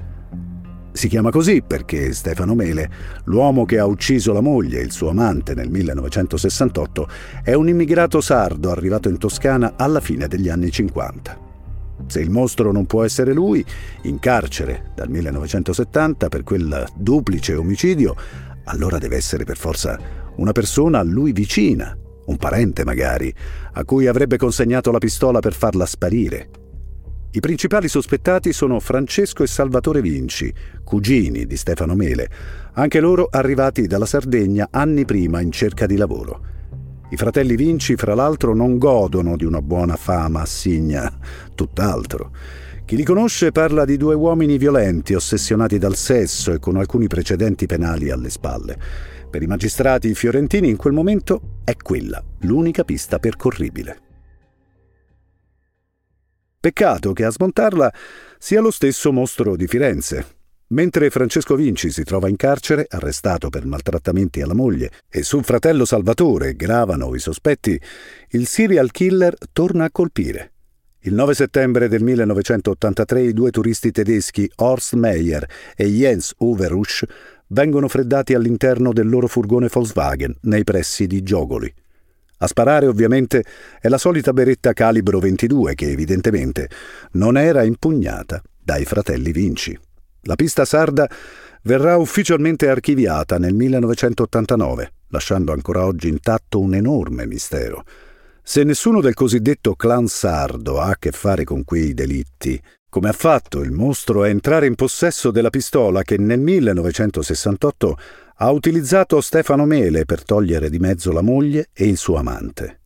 Si 0.92 1.08
chiama 1.08 1.30
così 1.30 1.62
perché 1.66 2.12
Stefano 2.12 2.54
Mele, 2.54 2.90
l'uomo 3.24 3.64
che 3.64 3.78
ha 3.78 3.86
ucciso 3.86 4.34
la 4.34 4.42
moglie 4.42 4.80
e 4.80 4.82
il 4.82 4.92
suo 4.92 5.08
amante 5.08 5.54
nel 5.54 5.70
1968, 5.70 7.08
è 7.42 7.54
un 7.54 7.68
immigrato 7.68 8.20
sardo 8.20 8.70
arrivato 8.70 9.08
in 9.08 9.16
Toscana 9.16 9.72
alla 9.76 10.00
fine 10.00 10.28
degli 10.28 10.50
anni 10.50 10.70
50. 10.70 11.38
Se 12.08 12.20
il 12.20 12.28
mostro 12.28 12.72
non 12.72 12.84
può 12.84 13.04
essere 13.04 13.32
lui, 13.32 13.64
in 14.02 14.18
carcere 14.18 14.90
dal 14.94 15.08
1970 15.08 16.28
per 16.28 16.42
quel 16.42 16.86
duplice 16.94 17.54
omicidio, 17.54 18.14
allora 18.64 18.98
deve 18.98 19.16
essere 19.16 19.44
per 19.44 19.56
forza 19.56 20.20
una 20.37 20.53
persona 20.53 20.99
a 20.99 21.03
lui 21.03 21.33
vicina, 21.33 21.97
un 22.27 22.37
parente 22.37 22.85
magari, 22.85 23.33
a 23.73 23.85
cui 23.85 24.07
avrebbe 24.07 24.37
consegnato 24.37 24.90
la 24.90 24.99
pistola 24.99 25.40
per 25.40 25.55
farla 25.55 25.87
sparire. 25.87 26.49
I 27.35 27.40
principali 27.40 27.88
sospettati 27.88 28.53
sono 28.53 28.79
Francesco 28.79 29.42
e 29.42 29.47
Salvatore 29.47 30.03
Vinci, 30.03 30.53
cugini 30.85 31.47
di 31.47 31.57
Stefano 31.57 31.95
Mele, 31.95 32.29
anche 32.75 33.01
loro 33.01 33.29
arrivati 33.31 33.87
dalla 33.87 34.05
Sardegna 34.05 34.68
anni 34.71 35.07
prima 35.07 35.40
in 35.40 35.51
cerca 35.51 35.87
di 35.87 35.97
lavoro. 35.97 36.51
I 37.09 37.16
fratelli 37.16 37.57
Vinci, 37.57 37.97
fra 37.97 38.14
l'altro, 38.14 38.55
non 38.55 38.77
godono 38.79 39.37
di 39.37 39.45
una 39.45 39.62
buona 39.62 39.97
fama 39.97 40.42
a 40.42 40.47
Signa, 40.47 41.11
tutt'altro. 41.55 42.33
Chi 42.85 42.97
li 42.97 43.05
conosce 43.05 43.53
parla 43.53 43.87
di 43.87 43.97
due 43.97 44.14
uomini 44.14 44.59
violenti, 44.59 45.14
ossessionati 45.14 45.79
dal 45.79 45.97
sesso 45.97 46.53
e 46.53 46.59
con 46.59 46.77
alcuni 46.77 47.07
precedenti 47.07 47.64
penali 47.64 48.11
alle 48.11 48.29
spalle. 48.29 48.79
Per 49.33 49.42
i 49.42 49.47
magistrati 49.47 50.14
fiorentini 50.14 50.68
in 50.68 50.77
quel 50.77 50.92
momento 50.92 51.61
è 51.64 51.75
quella 51.75 52.23
l'unica 52.40 52.85
pista 52.85 53.18
percorribile. 53.18 53.99
Peccato 56.61 57.14
che 57.14 57.25
a 57.25 57.31
smontarla 57.31 57.90
sia 58.38 58.61
lo 58.61 58.71
stesso 58.71 59.11
mostro 59.11 59.57
di 59.57 59.66
Firenze, 59.66 60.40
Mentre 60.73 61.09
Francesco 61.09 61.55
Vinci 61.55 61.90
si 61.90 62.03
trova 62.03 62.29
in 62.29 62.37
carcere, 62.37 62.87
arrestato 62.88 63.49
per 63.49 63.64
maltrattamenti 63.64 64.42
alla 64.42 64.55
moglie, 64.55 64.90
e 65.09 65.23
sul 65.23 65.45
fratello 65.45 65.87
Salvatore 65.87 66.55
gravano 66.55 67.14
i 67.14 67.18
sospetti, 67.18 67.81
il 68.31 68.47
serial 68.47 68.90
killer 68.90 69.35
torna 69.53 69.85
a 69.85 69.90
colpire. 69.90 70.53
Il 71.05 71.14
9 71.14 71.35
settembre 71.35 71.88
del 71.88 72.03
1983 72.03 73.23
i 73.23 73.33
due 73.33 73.51
turisti 73.51 73.90
tedeschi 73.90 74.51
Horst 74.57 74.92
Meyer 74.92 75.45
e 75.75 75.87
Jens 75.87 76.33
Uwe 76.38 76.68
Rusch 76.68 77.05
vengono 77.52 77.86
freddati 77.88 78.34
all'interno 78.34 78.92
del 78.92 79.08
loro 79.08 79.26
furgone 79.26 79.68
Volkswagen 79.70 80.34
nei 80.42 80.64
pressi 80.64 81.06
di 81.06 81.22
Giogoli. 81.22 81.72
A 82.38 82.46
sparare 82.46 82.86
ovviamente 82.86 83.44
è 83.80 83.88
la 83.88 83.98
solita 83.98 84.32
beretta 84.32 84.72
calibro 84.72 85.20
22 85.20 85.74
che 85.74 85.90
evidentemente 85.90 86.68
non 87.12 87.36
era 87.36 87.62
impugnata 87.62 88.42
dai 88.58 88.84
fratelli 88.84 89.30
Vinci. 89.32 89.78
La 90.22 90.34
pista 90.34 90.64
sarda 90.64 91.08
verrà 91.62 91.96
ufficialmente 91.96 92.68
archiviata 92.68 93.38
nel 93.38 93.54
1989, 93.54 94.92
lasciando 95.08 95.52
ancora 95.52 95.84
oggi 95.84 96.08
intatto 96.08 96.58
un 96.58 96.74
enorme 96.74 97.26
mistero. 97.26 97.84
Se 98.42 98.64
nessuno 98.64 99.00
del 99.00 99.14
cosiddetto 99.14 99.74
clan 99.74 100.08
sardo 100.08 100.80
ha 100.80 100.88
a 100.88 100.96
che 100.98 101.12
fare 101.12 101.44
con 101.44 101.64
quei 101.64 101.94
delitti, 101.94 102.60
come 102.92 103.09
ha 103.09 103.12
fatto 103.12 103.62
il 103.62 103.70
mostro 103.70 104.20
a 104.20 104.28
entrare 104.28 104.66
in 104.66 104.74
possesso 104.74 105.31
della 105.31 105.48
pistola 105.48 106.02
che 106.02 106.18
nel 106.18 106.40
1968 106.40 107.98
ha 108.37 108.50
utilizzato 108.50 109.18
Stefano 109.22 109.64
Mele 109.64 110.05
per 110.05 110.22
togliere 110.22 110.68
di 110.68 110.78
mezzo 110.78 111.11
la 111.11 111.22
moglie 111.22 111.70
e 111.72 111.87
il 111.87 111.96
suo 111.96 112.16
amante? 112.16 112.81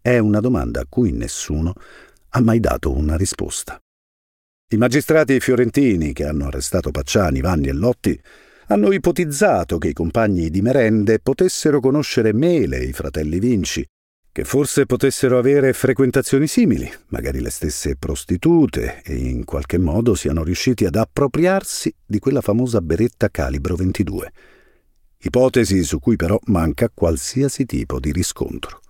È 0.00 0.18
una 0.18 0.40
domanda 0.40 0.80
a 0.80 0.86
cui 0.88 1.12
nessuno 1.12 1.72
ha 2.30 2.40
mai 2.40 2.58
dato 2.58 2.92
una 2.92 3.16
risposta. 3.16 3.78
I 4.72 4.76
magistrati 4.76 5.38
fiorentini 5.38 6.12
che 6.12 6.24
hanno 6.24 6.46
arrestato 6.46 6.90
Pacciani, 6.90 7.40
Vanni 7.40 7.68
e 7.68 7.74
Lotti 7.74 8.20
hanno 8.66 8.90
ipotizzato 8.90 9.78
che 9.78 9.86
i 9.86 9.92
compagni 9.92 10.50
di 10.50 10.62
merende 10.62 11.20
potessero 11.20 11.78
conoscere 11.78 12.32
Mele 12.32 12.78
e 12.78 12.86
i 12.86 12.92
fratelli 12.92 13.38
Vinci, 13.38 13.86
che 14.34 14.42
forse 14.42 14.84
potessero 14.84 15.38
avere 15.38 15.72
frequentazioni 15.72 16.48
simili, 16.48 16.92
magari 17.10 17.40
le 17.40 17.50
stesse 17.50 17.94
prostitute, 17.94 19.00
e 19.04 19.14
in 19.14 19.44
qualche 19.44 19.78
modo 19.78 20.16
siano 20.16 20.42
riusciti 20.42 20.84
ad 20.84 20.96
appropriarsi 20.96 21.94
di 22.04 22.18
quella 22.18 22.40
famosa 22.40 22.80
beretta 22.80 23.28
calibro 23.28 23.76
22. 23.76 24.32
Ipotesi 25.18 25.84
su 25.84 26.00
cui 26.00 26.16
però 26.16 26.36
manca 26.46 26.90
qualsiasi 26.92 27.64
tipo 27.64 28.00
di 28.00 28.10
riscontro. 28.10 28.80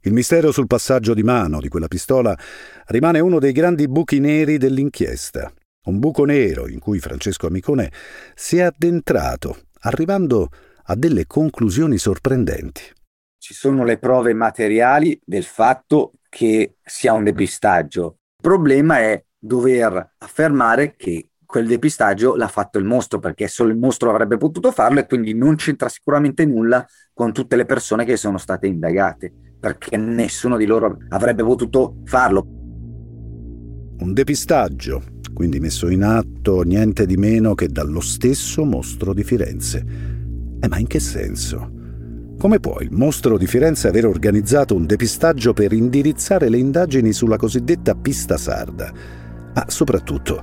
Il 0.00 0.12
mistero 0.12 0.52
sul 0.52 0.66
passaggio 0.66 1.14
di 1.14 1.22
mano 1.22 1.58
di 1.58 1.68
quella 1.68 1.88
pistola 1.88 2.38
rimane 2.88 3.20
uno 3.20 3.38
dei 3.38 3.52
grandi 3.52 3.88
buchi 3.88 4.18
neri 4.18 4.58
dell'inchiesta. 4.58 5.50
Un 5.84 5.98
buco 5.98 6.26
nero 6.26 6.68
in 6.68 6.80
cui 6.80 6.98
Francesco 6.98 7.46
Amicone 7.46 7.90
si 8.34 8.58
è 8.58 8.60
addentrato, 8.60 9.56
arrivando 9.80 10.50
a 10.82 10.94
delle 10.96 11.26
conclusioni 11.26 11.96
sorprendenti. 11.96 12.82
Ci 13.40 13.54
sono 13.54 13.84
le 13.84 13.96
prove 13.96 14.34
materiali 14.34 15.18
del 15.24 15.44
fatto 15.44 16.12
che 16.28 16.74
sia 16.84 17.14
un 17.14 17.24
depistaggio. 17.24 18.18
Il 18.36 18.42
problema 18.42 18.98
è 18.98 19.24
dover 19.38 20.16
affermare 20.18 20.94
che 20.94 21.30
quel 21.46 21.66
depistaggio 21.66 22.36
l'ha 22.36 22.48
fatto 22.48 22.76
il 22.76 22.84
mostro, 22.84 23.18
perché 23.18 23.48
solo 23.48 23.70
il 23.70 23.78
mostro 23.78 24.10
avrebbe 24.10 24.36
potuto 24.36 24.70
farlo 24.70 25.00
e 25.00 25.06
quindi 25.06 25.32
non 25.32 25.56
c'entra 25.56 25.88
sicuramente 25.88 26.44
nulla 26.44 26.86
con 27.14 27.32
tutte 27.32 27.56
le 27.56 27.64
persone 27.64 28.04
che 28.04 28.18
sono 28.18 28.36
state 28.36 28.66
indagate 28.66 29.32
perché 29.58 29.96
nessuno 29.96 30.58
di 30.58 30.66
loro 30.66 30.98
avrebbe 31.08 31.42
potuto 31.42 32.02
farlo. 32.04 32.44
Un 34.00 34.12
depistaggio, 34.12 35.02
quindi 35.32 35.60
messo 35.60 35.88
in 35.88 36.02
atto 36.02 36.60
niente 36.60 37.06
di 37.06 37.16
meno 37.16 37.54
che 37.54 37.68
dallo 37.68 38.00
stesso 38.00 38.64
mostro 38.64 39.14
di 39.14 39.24
Firenze. 39.24 39.78
Eh, 40.60 40.68
ma 40.68 40.78
in 40.78 40.86
che 40.86 41.00
senso? 41.00 41.78
Come 42.40 42.58
può 42.58 42.80
il 42.80 42.88
mostro 42.90 43.36
di 43.36 43.46
Firenze 43.46 43.86
aver 43.86 44.06
organizzato 44.06 44.74
un 44.74 44.86
depistaggio 44.86 45.52
per 45.52 45.74
indirizzare 45.74 46.48
le 46.48 46.56
indagini 46.56 47.12
sulla 47.12 47.36
cosiddetta 47.36 47.94
pista 47.94 48.38
sarda? 48.38 48.90
Ma 49.52 49.66
soprattutto, 49.68 50.42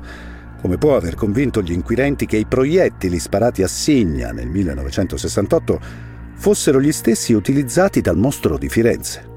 come 0.61 0.77
può 0.77 0.95
aver 0.95 1.15
convinto 1.15 1.63
gli 1.63 1.71
inquirenti 1.71 2.27
che 2.27 2.37
i 2.37 2.45
proiettili 2.45 3.17
sparati 3.17 3.63
a 3.63 3.67
Signa 3.67 4.31
nel 4.31 4.45
1968 4.45 5.79
fossero 6.35 6.79
gli 6.79 6.91
stessi 6.91 7.33
utilizzati 7.33 7.99
dal 7.99 8.15
mostro 8.15 8.59
di 8.59 8.69
Firenze. 8.69 9.27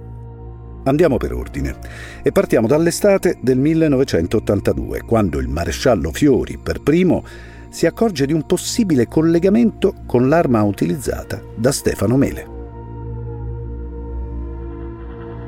Andiamo 0.84 1.16
per 1.16 1.32
ordine 1.32 1.78
e 2.22 2.30
partiamo 2.30 2.66
dall'estate 2.66 3.38
del 3.40 3.56
1982, 3.56 5.00
quando 5.06 5.38
il 5.38 5.48
maresciallo 5.48 6.12
Fiori, 6.12 6.58
per 6.62 6.82
primo, 6.82 7.24
si 7.70 7.86
accorge 7.86 8.26
di 8.26 8.32
un 8.32 8.44
possibile 8.44 9.06
collegamento 9.06 9.94
con 10.06 10.28
l'arma 10.28 10.62
utilizzata 10.62 11.40
da 11.56 11.72
Stefano 11.72 12.16
Mele. 12.16 12.58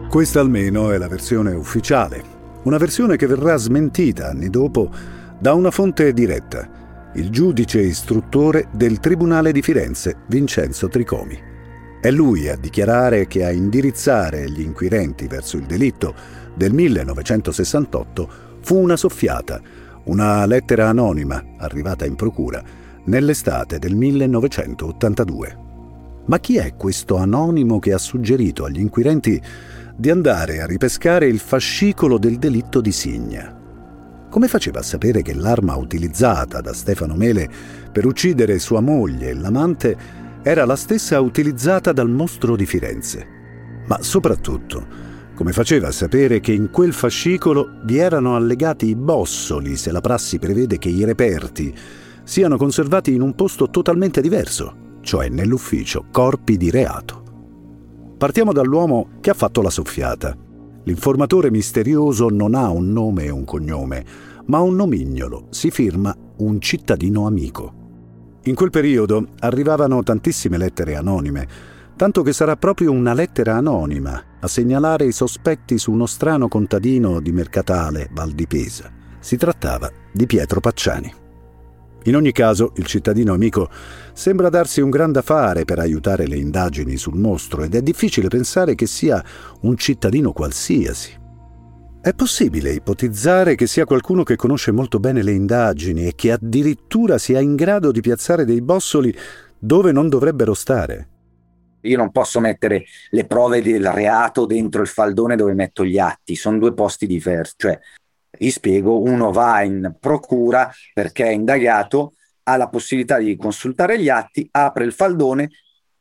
Questa 0.08 0.40
almeno 0.40 0.90
è 0.90 0.98
la 0.98 1.08
versione 1.08 1.52
ufficiale, 1.52 2.22
una 2.64 2.76
versione 2.76 3.16
che 3.16 3.26
verrà 3.26 3.56
smentita 3.56 4.28
anni 4.28 4.50
dopo 4.50 4.90
da 5.38 5.54
una 5.54 5.70
fonte 5.70 6.12
diretta, 6.12 7.10
il 7.14 7.30
giudice 7.30 7.80
istruttore 7.80 8.68
del 8.72 9.00
Tribunale 9.00 9.52
di 9.52 9.62
Firenze, 9.62 10.18
Vincenzo 10.26 10.88
Tricomi. 10.88 11.50
È 12.00 12.10
lui 12.10 12.48
a 12.48 12.56
dichiarare 12.56 13.26
che 13.26 13.44
a 13.44 13.50
indirizzare 13.50 14.50
gli 14.50 14.60
inquirenti 14.60 15.26
verso 15.26 15.56
il 15.56 15.64
delitto 15.64 16.14
del 16.54 16.72
1968 16.72 18.28
fu 18.60 18.76
una 18.76 18.96
soffiata, 18.96 19.60
una 20.04 20.44
lettera 20.46 20.88
anonima 20.88 21.42
arrivata 21.58 22.04
in 22.04 22.14
procura 22.14 22.62
nell'estate 23.04 23.78
del 23.78 23.96
1982. 23.96 25.58
Ma 26.26 26.38
chi 26.38 26.56
è 26.56 26.74
questo 26.76 27.16
anonimo 27.16 27.78
che 27.78 27.92
ha 27.92 27.98
suggerito 27.98 28.64
agli 28.64 28.80
inquirenti 28.80 29.40
di 29.96 30.10
andare 30.10 30.60
a 30.60 30.66
ripescare 30.66 31.26
il 31.26 31.38
fascicolo 31.38 32.18
del 32.18 32.38
delitto 32.38 32.80
di 32.80 32.92
Signa? 32.92 33.60
come 34.32 34.48
faceva 34.48 34.78
a 34.78 34.82
sapere 34.82 35.20
che 35.20 35.34
l'arma 35.34 35.76
utilizzata 35.76 36.62
da 36.62 36.72
Stefano 36.72 37.14
Mele 37.14 37.46
per 37.92 38.06
uccidere 38.06 38.58
sua 38.58 38.80
moglie 38.80 39.28
e 39.28 39.34
l'amante 39.34 39.94
era 40.42 40.64
la 40.64 40.74
stessa 40.74 41.20
utilizzata 41.20 41.92
dal 41.92 42.08
mostro 42.08 42.56
di 42.56 42.64
Firenze? 42.64 43.26
Ma 43.84 43.98
soprattutto, 44.00 45.01
come 45.42 45.54
faceva 45.54 45.88
a 45.88 45.90
sapere 45.90 46.38
che 46.38 46.52
in 46.52 46.70
quel 46.70 46.92
fascicolo 46.92 47.80
vi 47.82 47.96
erano 47.96 48.36
allegati 48.36 48.86
i 48.86 48.94
bossoli 48.94 49.74
se 49.74 49.90
la 49.90 50.00
prassi 50.00 50.38
prevede 50.38 50.78
che 50.78 50.88
i 50.88 51.04
reperti 51.04 51.74
siano 52.22 52.56
conservati 52.56 53.12
in 53.12 53.22
un 53.22 53.34
posto 53.34 53.68
totalmente 53.68 54.20
diverso, 54.20 55.00
cioè 55.00 55.28
nell'ufficio 55.28 56.04
corpi 56.12 56.56
di 56.56 56.70
reato. 56.70 58.14
Partiamo 58.16 58.52
dall'uomo 58.52 59.14
che 59.20 59.30
ha 59.30 59.34
fatto 59.34 59.62
la 59.62 59.70
soffiata. 59.70 60.32
L'informatore 60.84 61.50
misterioso 61.50 62.28
non 62.28 62.54
ha 62.54 62.70
un 62.70 62.92
nome 62.92 63.24
e 63.24 63.30
un 63.30 63.44
cognome, 63.44 64.04
ma 64.44 64.60
un 64.60 64.76
nomignolo, 64.76 65.48
si 65.50 65.72
firma 65.72 66.16
un 66.36 66.60
cittadino 66.60 67.26
amico. 67.26 67.74
In 68.44 68.54
quel 68.54 68.70
periodo 68.70 69.30
arrivavano 69.40 70.04
tantissime 70.04 70.56
lettere 70.56 70.94
anonime, 70.94 71.48
tanto 72.02 72.22
che 72.22 72.32
sarà 72.32 72.56
proprio 72.56 72.90
una 72.90 73.14
lettera 73.14 73.54
anonima 73.54 74.20
a 74.40 74.48
segnalare 74.48 75.04
i 75.04 75.12
sospetti 75.12 75.78
su 75.78 75.92
uno 75.92 76.06
strano 76.06 76.48
contadino 76.48 77.20
di 77.20 77.30
Mercatale, 77.30 78.08
Val 78.10 78.32
di 78.32 78.48
Pesa. 78.48 78.90
Si 79.20 79.36
trattava 79.36 79.88
di 80.10 80.26
Pietro 80.26 80.58
Pacciani. 80.58 81.14
In 82.06 82.16
ogni 82.16 82.32
caso, 82.32 82.72
il 82.74 82.86
cittadino 82.86 83.32
amico 83.32 83.70
sembra 84.14 84.48
darsi 84.48 84.80
un 84.80 84.90
gran 84.90 85.12
da 85.12 85.22
fare 85.22 85.64
per 85.64 85.78
aiutare 85.78 86.26
le 86.26 86.38
indagini 86.38 86.96
sul 86.96 87.16
mostro 87.16 87.62
ed 87.62 87.76
è 87.76 87.82
difficile 87.82 88.26
pensare 88.26 88.74
che 88.74 88.88
sia 88.88 89.24
un 89.60 89.76
cittadino 89.76 90.32
qualsiasi. 90.32 91.16
È 92.00 92.12
possibile 92.14 92.72
ipotizzare 92.72 93.54
che 93.54 93.68
sia 93.68 93.84
qualcuno 93.84 94.24
che 94.24 94.34
conosce 94.34 94.72
molto 94.72 94.98
bene 94.98 95.22
le 95.22 95.30
indagini 95.34 96.08
e 96.08 96.16
che 96.16 96.32
addirittura 96.32 97.16
sia 97.18 97.38
in 97.38 97.54
grado 97.54 97.92
di 97.92 98.00
piazzare 98.00 98.44
dei 98.44 98.60
bossoli 98.60 99.16
dove 99.56 99.92
non 99.92 100.08
dovrebbero 100.08 100.52
stare. 100.52 101.06
Io 101.82 101.96
non 101.96 102.10
posso 102.10 102.40
mettere 102.40 102.84
le 103.10 103.26
prove 103.26 103.62
del 103.62 103.90
reato 103.90 104.46
dentro 104.46 104.82
il 104.82 104.88
faldone 104.88 105.36
dove 105.36 105.54
metto 105.54 105.84
gli 105.84 105.98
atti, 105.98 106.34
sono 106.34 106.58
due 106.58 106.74
posti 106.74 107.06
diversi. 107.06 107.54
Cioè, 107.56 107.78
vi 108.38 108.50
spiego, 108.50 109.00
uno 109.00 109.30
va 109.30 109.62
in 109.62 109.96
procura 110.00 110.72
perché 110.92 111.26
è 111.26 111.30
indagato, 111.30 112.14
ha 112.44 112.56
la 112.56 112.68
possibilità 112.68 113.18
di 113.18 113.36
consultare 113.36 114.00
gli 114.00 114.08
atti, 114.08 114.48
apre 114.50 114.84
il 114.84 114.92
faldone, 114.92 115.50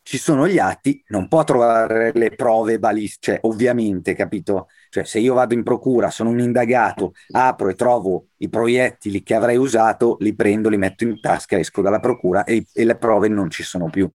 ci 0.03 0.17
sono 0.17 0.47
gli 0.47 0.57
atti, 0.57 1.03
non 1.07 1.27
può 1.27 1.43
trovare 1.43 2.11
le 2.13 2.31
prove 2.31 2.79
balistiche, 2.79 3.33
cioè, 3.33 3.39
ovviamente, 3.43 4.15
capito? 4.15 4.67
Cioè, 4.89 5.03
se 5.03 5.19
io 5.19 5.35
vado 5.35 5.53
in 5.53 5.63
procura, 5.63 6.09
sono 6.09 6.29
un 6.29 6.39
indagato, 6.39 7.13
apro 7.31 7.69
e 7.69 7.75
trovo 7.75 8.27
i 8.37 8.49
proiettili 8.49 9.21
che 9.23 9.35
avrei 9.35 9.57
usato, 9.57 10.17
li 10.19 10.33
prendo, 10.33 10.69
li 10.69 10.77
metto 10.77 11.03
in 11.03 11.19
tasca, 11.19 11.57
esco 11.57 11.81
dalla 11.81 11.99
procura 11.99 12.43
e, 12.43 12.65
e 12.73 12.85
le 12.85 12.97
prove 12.97 13.27
non 13.27 13.49
ci 13.49 13.63
sono 13.63 13.89
più. 13.89 14.09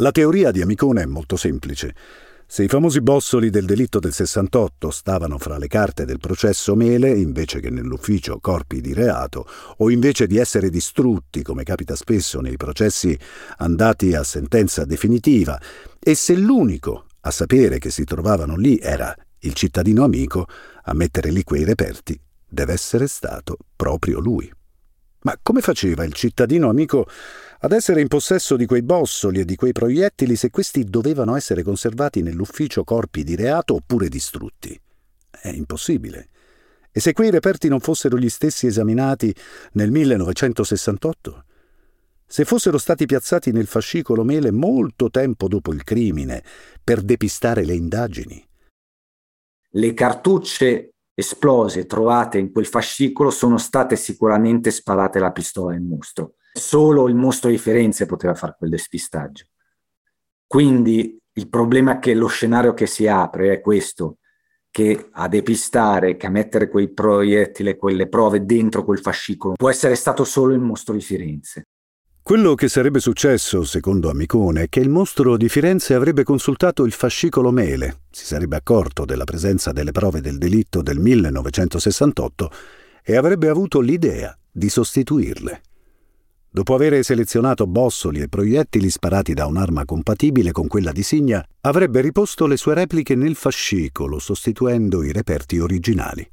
La 0.00 0.10
teoria 0.10 0.50
di 0.50 0.60
Amicone 0.60 1.00
è 1.00 1.06
molto 1.06 1.36
semplice. 1.36 1.94
Se 2.46 2.62
i 2.62 2.68
famosi 2.68 3.00
bossoli 3.00 3.48
del 3.48 3.64
delitto 3.64 3.98
del 3.98 4.12
68 4.12 4.90
stavano 4.90 5.38
fra 5.38 5.56
le 5.56 5.68
carte 5.68 6.04
del 6.04 6.18
processo 6.18 6.74
Mele 6.74 7.16
invece 7.16 7.60
che 7.60 7.70
nell'ufficio 7.70 8.38
corpi 8.38 8.82
di 8.82 8.92
reato, 8.92 9.48
o 9.78 9.88
invece 9.88 10.26
di 10.26 10.36
essere 10.36 10.68
distrutti, 10.68 11.42
come 11.42 11.62
capita 11.62 11.96
spesso 11.96 12.42
nei 12.42 12.58
processi 12.58 13.18
andati 13.56 14.14
a 14.14 14.22
sentenza 14.22 14.84
definitiva, 14.84 15.58
e 15.98 16.14
se 16.14 16.36
l'unico 16.36 17.06
a 17.20 17.30
sapere 17.30 17.78
che 17.78 17.90
si 17.90 18.04
trovavano 18.04 18.54
lì 18.54 18.76
era 18.76 19.16
il 19.40 19.54
cittadino 19.54 20.04
amico, 20.04 20.46
a 20.82 20.92
mettere 20.92 21.30
lì 21.30 21.42
quei 21.42 21.64
reperti 21.64 22.20
deve 22.46 22.74
essere 22.74 23.06
stato 23.06 23.56
proprio 23.74 24.20
lui. 24.20 24.52
Ma 25.22 25.38
come 25.42 25.62
faceva 25.62 26.04
il 26.04 26.12
cittadino 26.12 26.68
amico 26.68 27.08
ad 27.60 27.72
essere 27.72 28.00
in 28.00 28.08
possesso 28.08 28.56
di 28.56 28.66
quei 28.66 28.82
bossoli 28.82 29.40
e 29.40 29.44
di 29.44 29.56
quei 29.56 29.72
proiettili 29.72 30.36
se 30.36 30.50
questi 30.50 30.84
dovevano 30.84 31.36
essere 31.36 31.62
conservati 31.62 32.22
nell'ufficio 32.22 32.84
corpi 32.84 33.24
di 33.24 33.34
reato 33.34 33.74
oppure 33.74 34.08
distrutti. 34.08 34.78
È 35.30 35.48
impossibile. 35.48 36.28
E 36.92 37.00
se 37.00 37.12
quei 37.12 37.30
reperti 37.30 37.68
non 37.68 37.80
fossero 37.80 38.16
gli 38.16 38.28
stessi 38.28 38.66
esaminati 38.66 39.34
nel 39.72 39.90
1968? 39.90 41.44
Se 42.26 42.44
fossero 42.44 42.78
stati 42.78 43.06
piazzati 43.06 43.52
nel 43.52 43.66
fascicolo 43.66 44.24
Mele 44.24 44.50
molto 44.50 45.10
tempo 45.10 45.46
dopo 45.46 45.72
il 45.72 45.84
crimine 45.84 46.42
per 46.82 47.02
depistare 47.02 47.64
le 47.64 47.74
indagini? 47.74 48.44
Le 49.70 49.94
cartucce 49.94 50.90
esplose 51.14 51.86
trovate 51.86 52.38
in 52.38 52.50
quel 52.50 52.66
fascicolo 52.66 53.30
sono 53.30 53.58
state 53.58 53.96
sicuramente 53.96 54.70
sparate 54.70 55.18
alla 55.18 55.32
pistola 55.32 55.74
in 55.74 55.86
mostro 55.86 56.35
solo 56.56 57.08
il 57.08 57.14
mostro 57.14 57.50
di 57.50 57.58
Firenze 57.58 58.06
poteva 58.06 58.34
fare 58.34 58.56
quel 58.58 58.70
despistaggio. 58.70 59.44
Quindi 60.46 61.18
il 61.32 61.48
problema 61.48 61.96
è 61.96 61.98
che 61.98 62.14
lo 62.14 62.26
scenario 62.26 62.74
che 62.74 62.86
si 62.86 63.06
apre 63.06 63.52
è 63.52 63.60
questo, 63.60 64.18
che 64.70 65.08
a 65.10 65.28
depistare, 65.28 66.16
che 66.16 66.26
a 66.26 66.30
mettere 66.30 66.68
quei 66.68 66.92
proiettili, 66.92 67.76
quelle 67.76 68.08
prove 68.08 68.44
dentro 68.44 68.84
quel 68.84 69.00
fascicolo, 69.00 69.54
può 69.54 69.70
essere 69.70 69.94
stato 69.94 70.24
solo 70.24 70.52
il 70.52 70.60
mostro 70.60 70.94
di 70.94 71.00
Firenze. 71.00 71.68
Quello 72.22 72.54
che 72.54 72.68
sarebbe 72.68 72.98
successo, 72.98 73.62
secondo 73.62 74.10
Amicone, 74.10 74.64
è 74.64 74.68
che 74.68 74.80
il 74.80 74.88
mostro 74.88 75.36
di 75.36 75.48
Firenze 75.48 75.94
avrebbe 75.94 76.24
consultato 76.24 76.84
il 76.84 76.92
fascicolo 76.92 77.52
Mele, 77.52 78.00
si 78.10 78.24
sarebbe 78.24 78.56
accorto 78.56 79.04
della 79.04 79.24
presenza 79.24 79.70
delle 79.70 79.92
prove 79.92 80.20
del 80.20 80.36
delitto 80.36 80.82
del 80.82 80.98
1968 80.98 82.50
e 83.04 83.16
avrebbe 83.16 83.48
avuto 83.48 83.78
l'idea 83.78 84.36
di 84.50 84.68
sostituirle. 84.68 85.60
Dopo 86.56 86.74
aver 86.74 87.04
selezionato 87.04 87.66
bossoli 87.66 88.22
e 88.22 88.30
proiettili 88.30 88.88
sparati 88.88 89.34
da 89.34 89.44
un'arma 89.44 89.84
compatibile 89.84 90.52
con 90.52 90.68
quella 90.68 90.90
di 90.90 91.02
Signa, 91.02 91.46
avrebbe 91.60 92.00
riposto 92.00 92.46
le 92.46 92.56
sue 92.56 92.72
repliche 92.72 93.14
nel 93.14 93.34
fascicolo, 93.34 94.18
sostituendo 94.18 95.02
i 95.02 95.12
reperti 95.12 95.58
originali. 95.58 96.26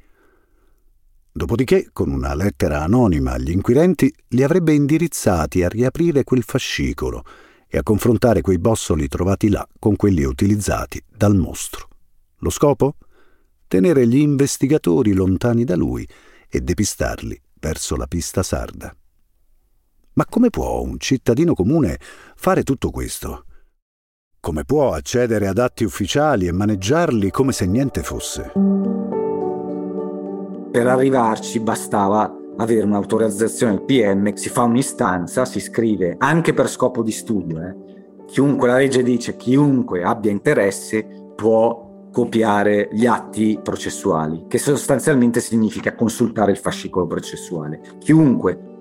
Dopodiché, 1.29 1.89
con 1.91 2.09
una 2.09 2.33
lettera 2.36 2.83
anonima 2.83 3.33
agli 3.33 3.51
inquirenti, 3.51 4.13
li 4.29 4.43
avrebbe 4.43 4.71
indirizzati 4.71 5.62
a 5.62 5.67
riaprire 5.67 6.23
quel 6.23 6.43
fascicolo 6.43 7.25
e 7.67 7.77
a 7.77 7.83
confrontare 7.83 8.39
quei 8.39 8.59
bossoli 8.59 9.09
trovati 9.09 9.49
là 9.49 9.67
con 9.77 9.97
quelli 9.97 10.23
utilizzati 10.23 11.03
dal 11.05 11.36
mostro. 11.36 11.89
Lo 12.38 12.49
scopo? 12.49 12.95
Tenere 13.67 14.07
gli 14.07 14.19
investigatori 14.19 15.12
lontani 15.12 15.65
da 15.65 15.75
lui 15.75 16.07
e 16.47 16.62
depistarli 16.62 17.38
verso 17.59 17.97
la 17.97 18.07
pista 18.07 18.41
sarda. 18.41 18.95
Ma 20.15 20.26
come 20.30 20.52
può 20.52 20.80
un 20.82 20.99
cittadino 20.99 21.56
comune 21.56 21.97
fare 22.36 22.62
tutto 22.62 22.91
questo? 22.91 23.45
Come 24.39 24.63
può 24.63 24.93
accedere 24.93 25.47
ad 25.47 25.58
atti 25.58 25.84
ufficiali 25.84 26.45
e 26.45 26.52
maneggiarli 26.52 27.32
come 27.32 27.52
se 27.52 27.65
niente 27.65 28.04
fosse? 28.04 28.52
Per 30.71 30.88
arrivarci 30.88 31.60
bastava 31.62 32.32
avere 32.58 32.84
un'autorizzazione 32.84 33.73
al 33.73 33.86
PM, 33.86 34.34
si 34.34 34.49
fa 34.49 34.62
un'istanza, 34.62 35.45
si 35.45 35.60
scrive 35.60 36.15
anche 36.19 36.54
per 36.54 36.69
scopo 36.69 37.02
di 37.02 37.12
studio. 37.12 37.60
Eh. 37.60 37.76
Chiunque, 38.28 38.67
la 38.67 38.78
legge 38.78 39.02
dice 39.02 39.36
chiunque 39.36 40.04
abbia 40.04 40.30
interesse 40.30 41.32
può 41.36 42.10
copiare 42.12 42.89
gli 42.91 43.08
atti 43.08 43.60
processuali, 43.63 44.45
che 44.47 44.60
sostanzialmente 44.60 45.39
significa 45.39 45.95
consultare 45.95 46.52
il 46.52 46.58
fascicolo 46.58 47.08
processuale. 47.08 47.82
Chiunque 47.97 48.72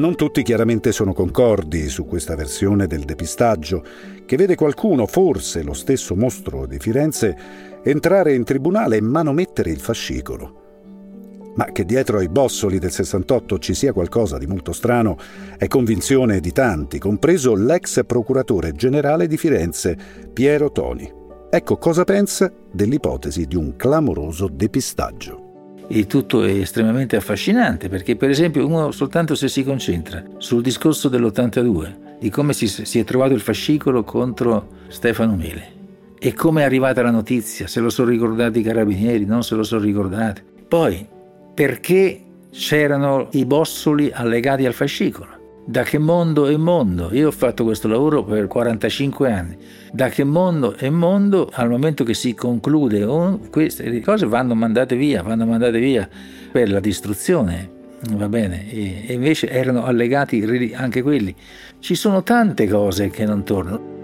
non 0.00 0.16
tutti 0.16 0.42
chiaramente 0.42 0.92
sono 0.92 1.12
concordi 1.12 1.88
su 1.88 2.06
questa 2.06 2.34
versione 2.34 2.86
del 2.86 3.04
depistaggio, 3.04 3.84
che 4.24 4.36
vede 4.36 4.54
qualcuno, 4.54 5.06
forse 5.06 5.62
lo 5.62 5.74
stesso 5.74 6.16
mostro 6.16 6.66
di 6.66 6.78
Firenze, 6.78 7.36
entrare 7.84 8.34
in 8.34 8.42
tribunale 8.42 8.96
e 8.96 9.02
manomettere 9.02 9.70
il 9.70 9.78
fascicolo. 9.78 11.52
Ma 11.54 11.66
che 11.66 11.84
dietro 11.84 12.18
ai 12.18 12.28
bossoli 12.28 12.78
del 12.78 12.90
68 12.90 13.58
ci 13.58 13.74
sia 13.74 13.92
qualcosa 13.92 14.38
di 14.38 14.46
molto 14.46 14.72
strano 14.72 15.18
è 15.58 15.66
convinzione 15.66 16.40
di 16.40 16.52
tanti, 16.52 16.98
compreso 16.98 17.54
l'ex 17.54 18.04
procuratore 18.06 18.72
generale 18.72 19.26
di 19.26 19.36
Firenze, 19.36 19.98
Piero 20.32 20.72
Toni. 20.72 21.12
Ecco 21.50 21.76
cosa 21.76 22.04
pensa 22.04 22.50
dell'ipotesi 22.72 23.44
di 23.44 23.56
un 23.56 23.76
clamoroso 23.76 24.48
depistaggio 24.50 25.49
il 25.92 26.06
tutto 26.06 26.44
è 26.44 26.50
estremamente 26.50 27.16
affascinante 27.16 27.88
perché 27.88 28.14
per 28.16 28.30
esempio 28.30 28.66
uno 28.66 28.92
soltanto 28.92 29.34
se 29.34 29.48
si 29.48 29.64
concentra 29.64 30.22
sul 30.38 30.62
discorso 30.62 31.08
dell'82, 31.08 32.18
di 32.20 32.30
come 32.30 32.52
si, 32.52 32.68
si 32.68 32.98
è 32.98 33.04
trovato 33.04 33.34
il 33.34 33.40
fascicolo 33.40 34.04
contro 34.04 34.68
Stefano 34.88 35.34
Mele 35.34 35.78
e 36.18 36.34
come 36.34 36.60
è 36.60 36.64
arrivata 36.64 37.02
la 37.02 37.10
notizia, 37.10 37.66
se 37.66 37.80
lo 37.80 37.88
sono 37.88 38.10
ricordati 38.10 38.60
i 38.60 38.62
carabinieri, 38.62 39.24
non 39.24 39.42
se 39.42 39.54
lo 39.54 39.62
sono 39.62 39.80
ricordati. 39.82 40.42
Poi, 40.68 41.06
perché 41.54 42.22
c'erano 42.50 43.28
i 43.32 43.46
bossoli 43.46 44.10
allegati 44.12 44.66
al 44.66 44.74
fascicolo? 44.74 45.39
Da 45.70 45.84
che 45.84 45.98
mondo 45.98 46.48
è 46.48 46.56
mondo? 46.56 47.10
Io 47.12 47.28
ho 47.28 47.30
fatto 47.30 47.62
questo 47.62 47.86
lavoro 47.86 48.24
per 48.24 48.48
45 48.48 49.30
anni. 49.30 49.56
Da 49.92 50.08
che 50.08 50.24
mondo 50.24 50.74
è 50.74 50.90
mondo, 50.90 51.48
al 51.52 51.68
momento 51.68 52.02
che 52.02 52.12
si 52.12 52.34
conclude, 52.34 53.06
queste 53.52 54.00
cose 54.00 54.26
vanno 54.26 54.56
mandate 54.56 54.96
via, 54.96 55.22
vanno 55.22 55.46
mandate 55.46 55.78
via 55.78 56.08
per 56.50 56.72
la 56.72 56.80
distruzione. 56.80 57.70
Va 58.14 58.28
bene, 58.28 58.68
e 58.68 59.12
invece 59.12 59.48
erano 59.48 59.84
allegati 59.84 60.72
anche 60.74 61.02
quelli. 61.02 61.32
Ci 61.78 61.94
sono 61.94 62.24
tante 62.24 62.66
cose 62.66 63.08
che 63.10 63.24
non 63.24 63.44
tornano. 63.44 63.98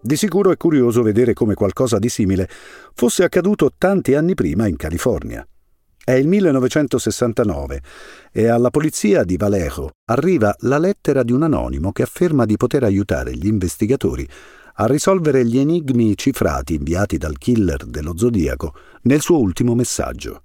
Di 0.00 0.16
sicuro 0.16 0.50
è 0.50 0.56
curioso 0.56 1.02
vedere 1.02 1.32
come 1.32 1.54
qualcosa 1.54 2.00
di 2.00 2.08
simile 2.08 2.48
fosse 2.92 3.22
accaduto 3.22 3.70
tanti 3.78 4.14
anni 4.14 4.34
prima 4.34 4.66
in 4.66 4.74
California. 4.74 5.46
È 6.06 6.12
il 6.12 6.28
1969 6.28 7.82
e 8.30 8.46
alla 8.46 8.70
polizia 8.70 9.24
di 9.24 9.36
Vallejo 9.36 9.90
arriva 10.04 10.54
la 10.60 10.78
lettera 10.78 11.24
di 11.24 11.32
un 11.32 11.42
anonimo 11.42 11.90
che 11.90 12.04
afferma 12.04 12.44
di 12.44 12.56
poter 12.56 12.84
aiutare 12.84 13.34
gli 13.36 13.48
investigatori 13.48 14.24
a 14.74 14.86
risolvere 14.86 15.44
gli 15.44 15.58
enigmi 15.58 16.16
cifrati 16.16 16.74
inviati 16.74 17.18
dal 17.18 17.36
killer 17.38 17.86
dello 17.86 18.16
Zodiaco 18.16 18.72
nel 19.02 19.20
suo 19.20 19.40
ultimo 19.40 19.74
messaggio. 19.74 20.42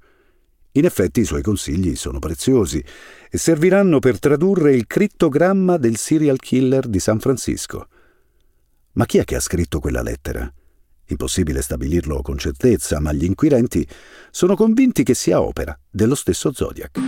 In 0.72 0.86
effetti 0.86 1.20
i 1.20 1.26
suoi 1.26 1.43
consigli 1.43 1.95
sono 1.95 2.18
preziosi 2.18 2.84
e 3.30 3.38
serviranno 3.38 3.99
per 3.99 4.18
tradurre 4.18 4.74
il 4.74 4.88
crittogramma 4.88 5.78
del 5.78 5.97
serial 5.97 6.39
killer 6.39 6.88
di 6.88 6.99
San 6.99 7.20
Francisco. 7.20 7.88
Ma 8.93 9.05
chi 9.05 9.20
è 9.20 9.26
che 9.26 9.36
ha 9.36 9.39
scritto 9.39 9.80
quella 9.80 10.01
lettera? 10.01 10.51
Impossibile 11.12 11.62
stabilirlo 11.62 12.22
con 12.22 12.38
certezza, 12.38 13.01
ma 13.01 13.12
gli 13.12 13.26
inquirenti 13.26 13.86
sono 14.32 14.55
convinti 14.55 15.03
che 15.03 15.14
sia 15.14 15.41
opera 15.41 15.78
dello 15.89 16.16
stesso 16.16 16.53
Zodiac. 16.53 16.99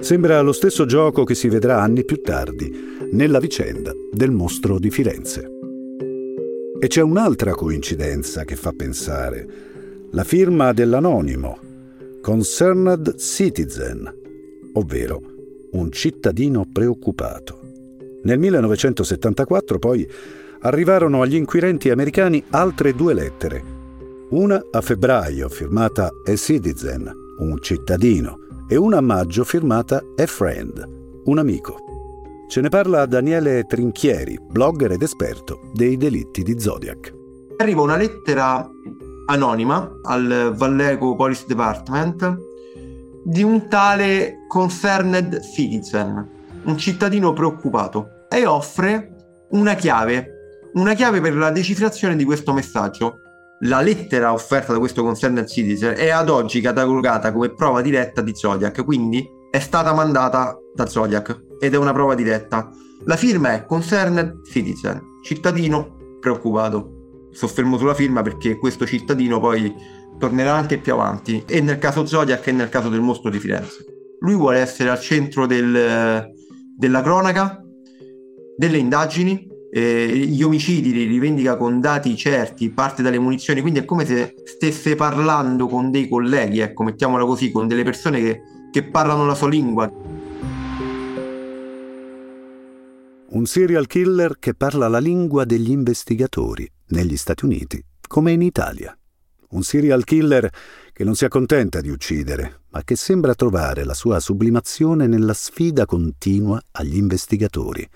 Sembra 0.00 0.40
lo 0.40 0.52
stesso 0.52 0.86
gioco 0.86 1.24
che 1.24 1.34
si 1.34 1.48
vedrà 1.48 1.82
anni 1.82 2.04
più 2.04 2.22
tardi 2.22 2.72
nella 3.12 3.38
vicenda 3.38 3.92
del 4.10 4.30
mostro 4.30 4.78
di 4.78 4.90
Firenze. 4.90 5.50
E 6.80 6.86
c'è 6.86 7.02
un'altra 7.02 7.52
coincidenza 7.52 8.44
che 8.44 8.56
fa 8.56 8.72
pensare. 8.72 9.46
La 10.12 10.24
firma 10.24 10.72
dell'anonimo, 10.72 11.58
Concerned 12.22 13.16
Citizen, 13.16 14.10
ovvero 14.72 15.20
un 15.72 15.92
cittadino 15.92 16.66
preoccupato. 16.72 17.60
Nel 18.22 18.38
1974 18.38 19.78
poi 19.78 20.08
arrivarono 20.64 21.20
agli 21.22 21.34
inquirenti 21.36 21.90
americani 21.90 22.42
altre 22.50 22.94
due 22.94 23.14
lettere. 23.14 23.62
Una 24.30 24.60
a 24.70 24.80
febbraio 24.80 25.48
firmata 25.48 26.10
A 26.24 26.36
Citizen, 26.36 27.12
un 27.38 27.58
cittadino, 27.60 28.38
e 28.66 28.76
una 28.76 28.96
a 28.96 29.02
maggio 29.02 29.44
firmata 29.44 30.02
A 30.16 30.26
Friend, 30.26 31.22
un 31.24 31.38
amico. 31.38 31.76
Ce 32.48 32.60
ne 32.62 32.70
parla 32.70 33.04
Daniele 33.04 33.64
Trinchieri, 33.64 34.38
blogger 34.40 34.92
ed 34.92 35.02
esperto 35.02 35.70
dei 35.74 35.98
delitti 35.98 36.42
di 36.42 36.58
Zodiac. 36.58 37.12
Arriva 37.58 37.82
una 37.82 37.96
lettera 37.96 38.66
anonima 39.26 40.00
al 40.02 40.54
Valleco 40.56 41.14
Police 41.14 41.44
Department 41.46 42.38
di 43.22 43.42
un 43.42 43.68
tale 43.68 44.44
Concerned 44.48 45.40
Citizen, 45.42 46.30
un 46.64 46.78
cittadino 46.78 47.34
preoccupato, 47.34 48.08
e 48.30 48.46
offre 48.46 49.14
una 49.50 49.74
chiave 49.74 50.33
una 50.74 50.94
chiave 50.94 51.20
per 51.20 51.34
la 51.36 51.50
decifrazione 51.50 52.16
di 52.16 52.24
questo 52.24 52.52
messaggio. 52.52 53.18
La 53.60 53.80
lettera 53.80 54.32
offerta 54.32 54.72
da 54.72 54.78
questo 54.78 55.02
Concerned 55.02 55.46
Citizen 55.46 55.94
è 55.96 56.10
ad 56.10 56.28
oggi 56.28 56.60
catalogata 56.60 57.32
come 57.32 57.52
prova 57.54 57.80
diretta 57.80 58.20
di 58.20 58.32
Zodiac, 58.34 58.84
quindi 58.84 59.26
è 59.50 59.60
stata 59.60 59.92
mandata 59.92 60.58
da 60.74 60.86
Zodiac 60.86 61.42
ed 61.60 61.74
è 61.74 61.76
una 61.76 61.92
prova 61.92 62.14
diretta. 62.14 62.70
La 63.04 63.16
firma 63.16 63.52
è 63.52 63.64
Concerned 63.64 64.44
Citizen, 64.44 65.00
cittadino 65.22 66.18
preoccupato. 66.20 67.28
Soffermo 67.30 67.78
sulla 67.78 67.94
firma 67.94 68.22
perché 68.22 68.58
questo 68.58 68.86
cittadino 68.86 69.40
poi 69.40 69.72
tornerà 70.18 70.54
anche 70.54 70.78
più 70.78 70.92
avanti, 70.92 71.42
e 71.46 71.60
nel 71.60 71.78
caso 71.78 72.06
Zodiac 72.06 72.46
e 72.46 72.52
nel 72.52 72.68
caso 72.68 72.88
del 72.88 73.00
mostro 73.00 73.30
di 73.30 73.38
Firenze. 73.38 73.84
Lui 74.20 74.34
vuole 74.34 74.58
essere 74.58 74.90
al 74.90 75.00
centro 75.00 75.46
del, 75.46 76.28
della 76.76 77.02
cronaca, 77.02 77.62
delle 78.56 78.78
indagini 78.78 79.52
eh, 79.76 80.06
gli 80.06 80.40
omicidi 80.44 80.92
li 80.92 81.04
rivendica 81.04 81.56
con 81.56 81.80
dati 81.80 82.16
certi, 82.16 82.70
parte 82.70 83.02
dalle 83.02 83.18
munizioni, 83.18 83.60
quindi 83.60 83.80
è 83.80 83.84
come 83.84 84.06
se 84.06 84.36
stesse 84.44 84.94
parlando 84.94 85.66
con 85.66 85.90
dei 85.90 86.08
colleghi, 86.08 86.60
ecco, 86.60 86.84
mettiamola 86.84 87.24
così, 87.24 87.50
con 87.50 87.66
delle 87.66 87.82
persone 87.82 88.20
che, 88.20 88.40
che 88.70 88.84
parlano 88.84 89.26
la 89.26 89.34
sua 89.34 89.48
lingua. 89.48 89.92
Un 93.30 93.46
serial 93.46 93.88
killer 93.88 94.38
che 94.38 94.54
parla 94.54 94.86
la 94.86 95.00
lingua 95.00 95.44
degli 95.44 95.72
investigatori 95.72 96.70
negli 96.90 97.16
Stati 97.16 97.44
Uniti, 97.44 97.84
come 98.06 98.30
in 98.30 98.42
Italia. 98.42 98.96
Un 99.50 99.64
serial 99.64 100.04
killer 100.04 100.48
che 100.92 101.02
non 101.02 101.16
si 101.16 101.24
accontenta 101.24 101.80
di 101.80 101.88
uccidere, 101.88 102.60
ma 102.70 102.84
che 102.84 102.94
sembra 102.94 103.34
trovare 103.34 103.82
la 103.82 103.94
sua 103.94 104.20
sublimazione 104.20 105.08
nella 105.08 105.34
sfida 105.34 105.84
continua 105.84 106.62
agli 106.70 106.96
investigatori 106.96 107.88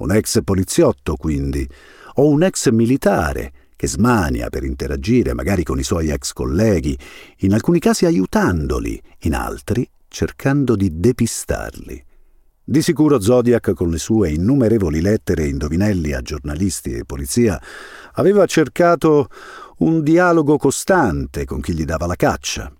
un 0.00 0.12
ex 0.12 0.42
poliziotto 0.44 1.16
quindi, 1.16 1.66
o 2.14 2.28
un 2.28 2.42
ex 2.42 2.70
militare 2.70 3.52
che 3.76 3.88
smania 3.88 4.50
per 4.50 4.64
interagire 4.64 5.32
magari 5.32 5.62
con 5.62 5.78
i 5.78 5.82
suoi 5.82 6.10
ex 6.10 6.32
colleghi, 6.32 6.98
in 7.38 7.54
alcuni 7.54 7.78
casi 7.78 8.04
aiutandoli, 8.04 9.00
in 9.20 9.34
altri 9.34 9.88
cercando 10.06 10.76
di 10.76 11.00
depistarli. 11.00 12.04
Di 12.62 12.82
sicuro 12.82 13.20
Zodiac, 13.20 13.72
con 13.72 13.88
le 13.88 13.98
sue 13.98 14.32
innumerevoli 14.32 15.00
lettere 15.00 15.44
e 15.44 15.48
indovinelli 15.48 16.12
a 16.12 16.20
giornalisti 16.20 16.92
e 16.92 17.04
polizia, 17.04 17.60
aveva 18.12 18.44
cercato 18.44 19.28
un 19.78 20.02
dialogo 20.02 20.58
costante 20.58 21.44
con 21.46 21.60
chi 21.60 21.72
gli 21.72 21.84
dava 21.84 22.06
la 22.06 22.16
caccia. 22.16 22.70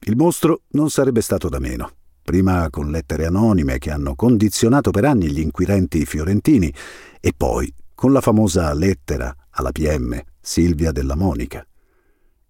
Il 0.00 0.16
mostro 0.16 0.62
non 0.70 0.90
sarebbe 0.90 1.20
stato 1.20 1.48
da 1.48 1.58
meno 1.58 1.97
prima 2.28 2.68
con 2.68 2.90
lettere 2.90 3.24
anonime 3.24 3.78
che 3.78 3.90
hanno 3.90 4.14
condizionato 4.14 4.90
per 4.90 5.06
anni 5.06 5.30
gli 5.30 5.40
inquirenti 5.40 6.04
fiorentini 6.04 6.70
e 7.20 7.32
poi 7.34 7.72
con 7.94 8.12
la 8.12 8.20
famosa 8.20 8.70
lettera 8.74 9.34
alla 9.52 9.72
PM 9.72 10.20
Silvia 10.38 10.92
della 10.92 11.14
Monica. 11.14 11.66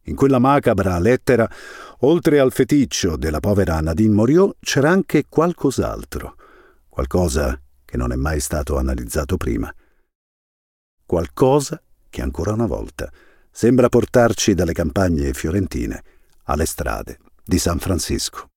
In 0.06 0.16
quella 0.16 0.40
macabra 0.40 0.98
lettera, 0.98 1.48
oltre 2.00 2.40
al 2.40 2.50
feticcio 2.50 3.16
della 3.16 3.38
povera 3.38 3.78
Nadine 3.78 4.14
Moriot, 4.14 4.56
c'era 4.58 4.90
anche 4.90 5.26
qualcos'altro, 5.28 6.34
qualcosa 6.88 7.56
che 7.84 7.96
non 7.96 8.10
è 8.10 8.16
mai 8.16 8.40
stato 8.40 8.78
analizzato 8.78 9.36
prima. 9.36 9.72
Qualcosa 11.06 11.80
che 12.10 12.20
ancora 12.20 12.52
una 12.52 12.66
volta 12.66 13.08
sembra 13.48 13.88
portarci 13.88 14.54
dalle 14.54 14.72
campagne 14.72 15.32
fiorentine 15.34 16.02
alle 16.46 16.66
strade 16.66 17.18
di 17.44 17.60
San 17.60 17.78
Francisco. 17.78 18.50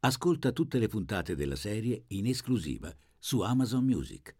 Ascolta 0.00 0.52
tutte 0.52 0.78
le 0.78 0.86
puntate 0.86 1.34
della 1.34 1.56
serie 1.56 2.04
in 2.08 2.28
esclusiva 2.28 2.88
su 3.18 3.40
Amazon 3.40 3.84
Music. 3.84 4.36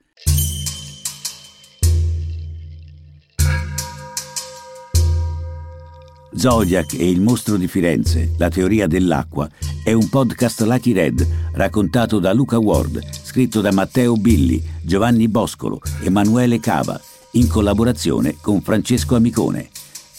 Zodiac 6.32 6.92
e 6.92 7.10
il 7.10 7.20
mostro 7.20 7.56
di 7.56 7.66
Firenze, 7.66 8.34
la 8.38 8.48
teoria 8.48 8.86
dell'acqua, 8.86 9.50
è 9.82 9.92
un 9.92 10.08
podcast 10.08 10.60
Lucky 10.60 10.92
Red 10.92 11.26
raccontato 11.54 12.20
da 12.20 12.32
Luca 12.32 12.58
Ward, 12.58 13.02
scritto 13.10 13.60
da 13.60 13.72
Matteo 13.72 14.14
Billi, 14.14 14.62
Giovanni 14.80 15.26
Boscolo, 15.26 15.80
Emanuele 16.02 16.60
Cava, 16.60 17.00
in 17.32 17.48
collaborazione 17.48 18.36
con 18.40 18.62
Francesco 18.62 19.16
Amicone. 19.16 19.70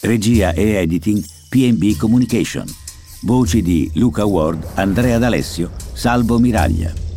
Regia 0.02 0.52
e 0.52 0.74
editing 0.74 1.24
PB 1.48 1.96
Communication. 1.98 2.79
Voci 3.24 3.62
di 3.62 3.92
Luca 3.96 4.24
Ward, 4.26 4.66
Andrea 4.76 5.18
D'Alessio, 5.18 5.72
Salvo 5.92 6.40
Miraglia. 6.40 7.09